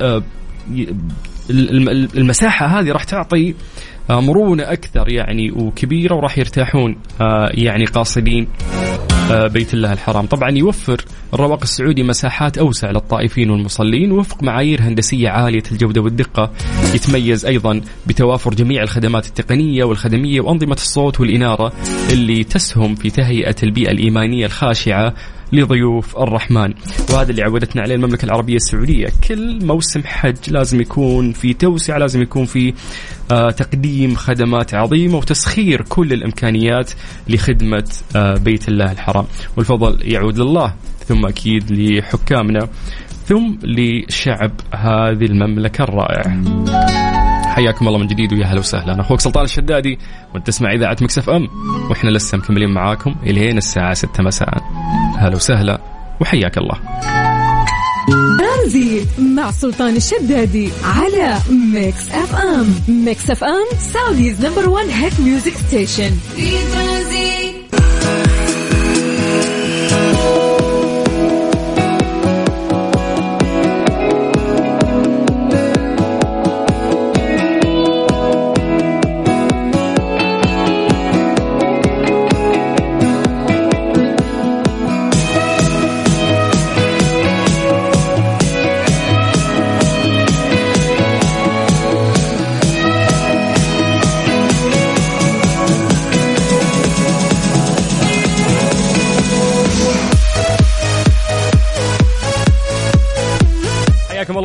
ي- 1.50 1.54
الم- 1.54 1.90
الم- 1.90 2.10
المساحة 2.18 2.80
هذه 2.80 2.92
راح 2.92 3.04
تعطي 3.04 3.54
آه، 4.10 4.22
مرونة 4.22 4.64
أكثر 4.64 5.10
يعني 5.10 5.52
وكبيرة 5.52 6.16
وراح 6.16 6.38
يرتاحون 6.38 6.96
آه، 7.22 7.50
يعني 7.54 7.86
قاصدين 7.86 8.48
آه، 9.32 9.48
بيت 9.48 9.74
الله 9.74 9.94
الحرام. 9.94 10.26
طبعا 10.26 10.50
يوفر 10.52 11.02
الرواق 11.34 11.60
السعودي 11.64 12.04
مساحات 12.04 12.58
أوسع 12.58 12.92
للطائفين 12.92 13.50
والمصلين 13.50 14.12
وفق 14.12 14.44
معايير 14.44 14.82
هندسية 14.82 15.30
عالية 15.30 15.64
الجودة 15.72 16.02
والدقة 16.02 16.52
يتميز 16.96 17.46
أيضا 17.46 17.82
بتوافر 18.08 18.54
جميع 18.54 18.84
الخدمات 18.84 19.28
التقنية 19.28 19.84
والخدمية 19.84 20.42
وأنظمة 20.42 20.74
الصوت 20.74 21.20
والإنارة 21.20 21.74
اللي 22.14 22.44
تسهم 22.44 22.96
في 22.96 23.10
تهيئة 23.10 23.56
البيئة 23.64 23.92
الإيمانية 23.92 24.46
الخاشعة 24.46 25.14
لضيوف 25.54 26.18
الرحمن. 26.18 26.74
وهذا 27.14 27.32
اللي 27.32 27.44
عودتنا 27.44 27.82
عليه 27.82 27.96
المملكة 27.96 28.26
العربية 28.26 28.56
السعودية. 28.56 29.08
كل 29.28 29.66
موسم 29.66 30.02
حج 30.06 30.36
لازم 30.48 30.82
يكون 30.82 31.32
في 31.32 31.54
توسعة 31.54 31.98
لازم 31.98 32.22
يكون 32.22 32.46
في 32.46 32.74
آه، 33.32 33.50
تقديم 33.50 34.16
خدمات 34.16 34.74
عظيمة 34.74 35.18
وتسخير 35.18 35.82
كل 35.82 36.14
الإمكانيات 36.14 36.92
لخدمة 37.28 37.90
آه، 38.16 38.36
بيت 38.38 38.68
الله 38.70 38.92
الحرام. 38.92 39.26
والفضل 39.58 40.00
يعود 40.02 40.40
لله 40.40 40.74
ثم 41.08 41.26
أكيد 41.26 41.72
لحكامنا 41.72 42.68
ثم 43.26 43.56
لشعب 43.64 44.52
هذه 44.74 45.26
المملكة 45.26 45.84
الرائع 45.84 46.38
حياكم 47.58 47.88
الله 47.88 47.98
من 48.00 48.08
جديد 48.08 48.34
ويا 48.34 48.46
هلا 48.46 48.60
وسهلا. 48.60 48.94
أنا 48.94 49.02
أخوك 49.02 49.20
سلطان 49.20 49.44
الشدادي 49.44 50.00
وأنت 50.34 50.48
تسمع 50.48 50.74
إذاعة 50.74 50.98
مكسف 51.02 51.30
إم. 51.30 51.48
وإحنا 51.90 52.10
لسه 52.10 52.38
مكملين 52.38 52.70
معاكم 52.70 53.16
الين 53.24 53.58
الساعة 53.58 53.94
6 53.94 54.24
مساء. 54.24 54.64
هلا 55.18 55.36
وسهلا 55.36 55.82
وحياك 56.22 56.58
الله. 56.58 56.80
ترانزيت 58.40 59.08
مع 59.20 59.52
سلطان 59.52 59.96
الشدادي 59.96 60.70
على 60.84 61.38
Mix 61.74 62.12
FM. 62.12 62.76
Mix 63.06 63.30
FM 63.32 63.78
Saudi's 63.80 64.46
number 64.46 64.70
1 64.70 64.88
hit 64.90 65.20
music 65.20 65.54
station 65.54 66.12
في 66.36 66.52
ترانزيت 66.74 67.47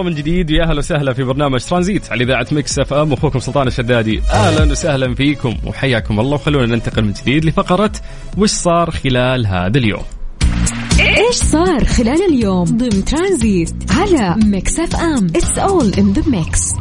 الله 0.03 0.15
من 0.15 0.23
جديد. 0.23 0.51
ويا 0.51 0.62
أهلا 0.62 0.79
وسهلا 0.79 1.12
في 1.12 1.23
برنامج 1.23 1.61
ترانزيت 1.61 2.12
على 2.12 2.25
إذاعة 2.25 2.47
Mix 2.53 2.79
FM. 2.79 3.12
أخوكم 3.12 3.38
سلطان 3.38 3.67
الشدادي. 3.67 4.23
أهلا 4.31 4.71
وسهلا 4.73 5.15
فيكم 5.15 5.57
وحياكم 5.67 6.21
الله. 6.21 6.35
وخلونا 6.35 6.67
ننتقل 6.67 7.05
من 7.05 7.12
جديد 7.12 7.45
لفقرة 7.45 7.93
وش 8.38 8.51
صار 8.51 8.91
خلال 8.91 9.47
هذا 9.47 9.79
اليوم؟ 9.79 10.03
إيش 11.01 11.37
صار 11.37 11.85
خلال 11.85 12.23
اليوم 12.29 12.65
ضمن 12.65 13.05
ترانزيت 13.05 13.75
على 13.91 14.37
Mix 14.45 14.79
FM؟ 14.79 15.27
It's 15.27 15.59
all 15.59 15.92
in 15.95 16.12
the 16.12 16.23
mix 16.31 16.75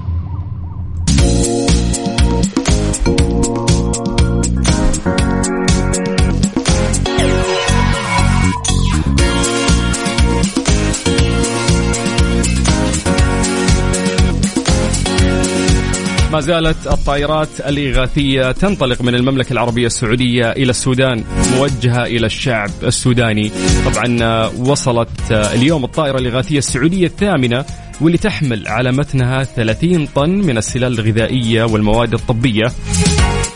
ما 16.32 16.39
زالت 16.39 16.88
الطائرات 16.88 17.48
الإغاثية 17.60 18.52
تنطلق 18.52 19.02
من 19.02 19.15
المملكة 19.15 19.54
العربية 19.54 19.86
السعودية 19.86 20.52
إلى 20.52 20.70
السودان 20.70 21.24
موجهة 21.58 22.06
إلى 22.06 22.26
الشعب 22.26 22.70
السوداني. 22.84 23.52
طبعا 23.86 24.46
وصلت 24.48 25.32
آه، 25.32 25.54
اليوم 25.54 25.84
الطائرة 25.84 26.17
الإغاثية 26.17 26.58
السعودية 26.58 27.06
الثامنة 27.06 27.65
واللي 28.02 28.17
تحمل 28.17 28.67
على 28.67 28.91
متنها 28.91 29.44
30 29.44 30.06
طن 30.06 30.30
من 30.30 30.58
السلال 30.58 31.00
الغذائية 31.00 31.63
والمواد 31.63 32.13
الطبية 32.13 32.65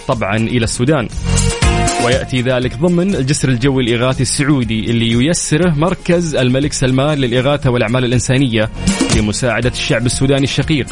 طبعا 0.07 0.37
إلى 0.37 0.63
السودان. 0.63 1.07
ويأتي 2.05 2.41
ذلك 2.41 2.77
ضمن 2.77 3.15
الجسر 3.15 3.49
الجوي 3.49 3.83
الإغاثي 3.83 4.21
السعودي 4.23 4.91
اللي 4.91 5.11
ييسره 5.11 5.69
مركز 5.69 6.35
الملك 6.35 6.73
سلمان 6.73 7.17
للإغاثة 7.17 7.69
والأعمال 7.69 8.05
الإنسانية 8.05 8.69
لمساعدة 9.15 9.69
الشعب 9.69 10.05
السوداني 10.05 10.43
الشقيق. 10.43 10.87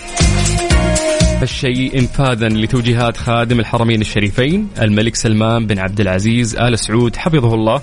هالشيء 1.43 1.99
انفاذا 1.99 2.49
لتوجيهات 2.49 3.17
خادم 3.17 3.59
الحرمين 3.59 4.01
الشريفين 4.01 4.67
الملك 4.81 5.15
سلمان 5.15 5.67
بن 5.67 5.79
عبد 5.79 5.99
العزيز 5.99 6.55
آل 6.55 6.79
سعود 6.79 7.15
حفظه 7.15 7.53
الله 7.53 7.81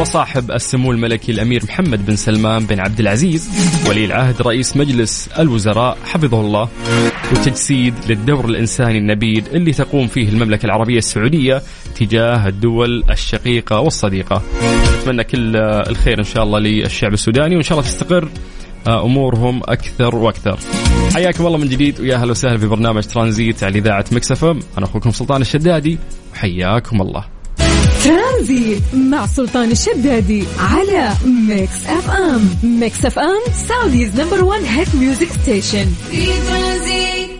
وصاحب 0.00 0.50
السمو 0.50 0.92
الملكي 0.92 1.32
الأمير 1.32 1.62
محمد 1.64 2.06
بن 2.06 2.16
سلمان 2.16 2.66
بن 2.66 2.80
عبد 2.80 3.00
العزيز 3.00 3.50
ولي 3.88 4.04
العهد 4.04 4.42
رئيس 4.42 4.76
مجلس 4.76 5.28
الوزراء 5.38 5.98
حفظه 6.04 6.40
الله 6.40 6.68
وتجسيد 7.32 7.94
للدور 8.08 8.44
الإنساني 8.44 8.98
النبيل 8.98 9.44
اللي 9.52 9.72
تقوم 9.72 10.06
فيه 10.06 10.28
المملكة 10.28 10.66
العربية 10.66 10.98
السعودية 10.98 11.62
تجاه 11.96 12.48
الدول 12.48 13.04
الشقيقة 13.10 13.80
والصديقة. 13.80 14.42
نتمنى 15.00 15.24
كل 15.24 15.56
الخير 15.90 16.18
إن 16.18 16.24
شاء 16.24 16.42
الله 16.42 16.58
للشعب 16.58 17.12
السوداني 17.12 17.54
وإن 17.54 17.62
شاء 17.62 17.78
الله 17.78 17.90
تستقر 17.90 18.28
أمورهم 18.88 19.60
أكثر 19.64 20.16
وأكثر. 20.16 20.58
حياكم 21.14 21.46
الله 21.46 21.58
من 21.58 21.68
جديد 21.68 22.00
ويا 22.00 22.14
أهلا 22.16 22.30
وسهلا 22.30 22.58
في 22.58 22.66
برنامج 22.66 23.02
ترانزيت 23.02 23.64
على 23.64 23.78
إذاعة 23.78 24.04
مكس 24.12 24.32
أف 24.32 24.44
إم، 24.44 24.60
أنا 24.78 24.86
أخوكم 24.86 25.10
سلطان 25.10 25.40
الشدادي 25.40 25.98
وحياكم 26.32 27.00
الله. 27.02 27.24
ترانزيت 28.04 28.82
مع 28.94 29.26
سلطان 29.26 29.70
الشدادي 29.70 30.44
على 30.58 31.12
ميكس 31.48 31.86
أف 31.86 32.10
إم 32.10 32.48
ميكس 32.80 33.04
أف 33.04 33.18
إم 33.18 33.52
سعوديز 33.68 34.20
نمبر 34.20 34.44
1 34.44 34.62
هيت 34.64 34.94
ميوزك 34.94 35.28
ستيشن 35.42 35.86
في 36.10 36.26
ترانزيت 36.26 37.37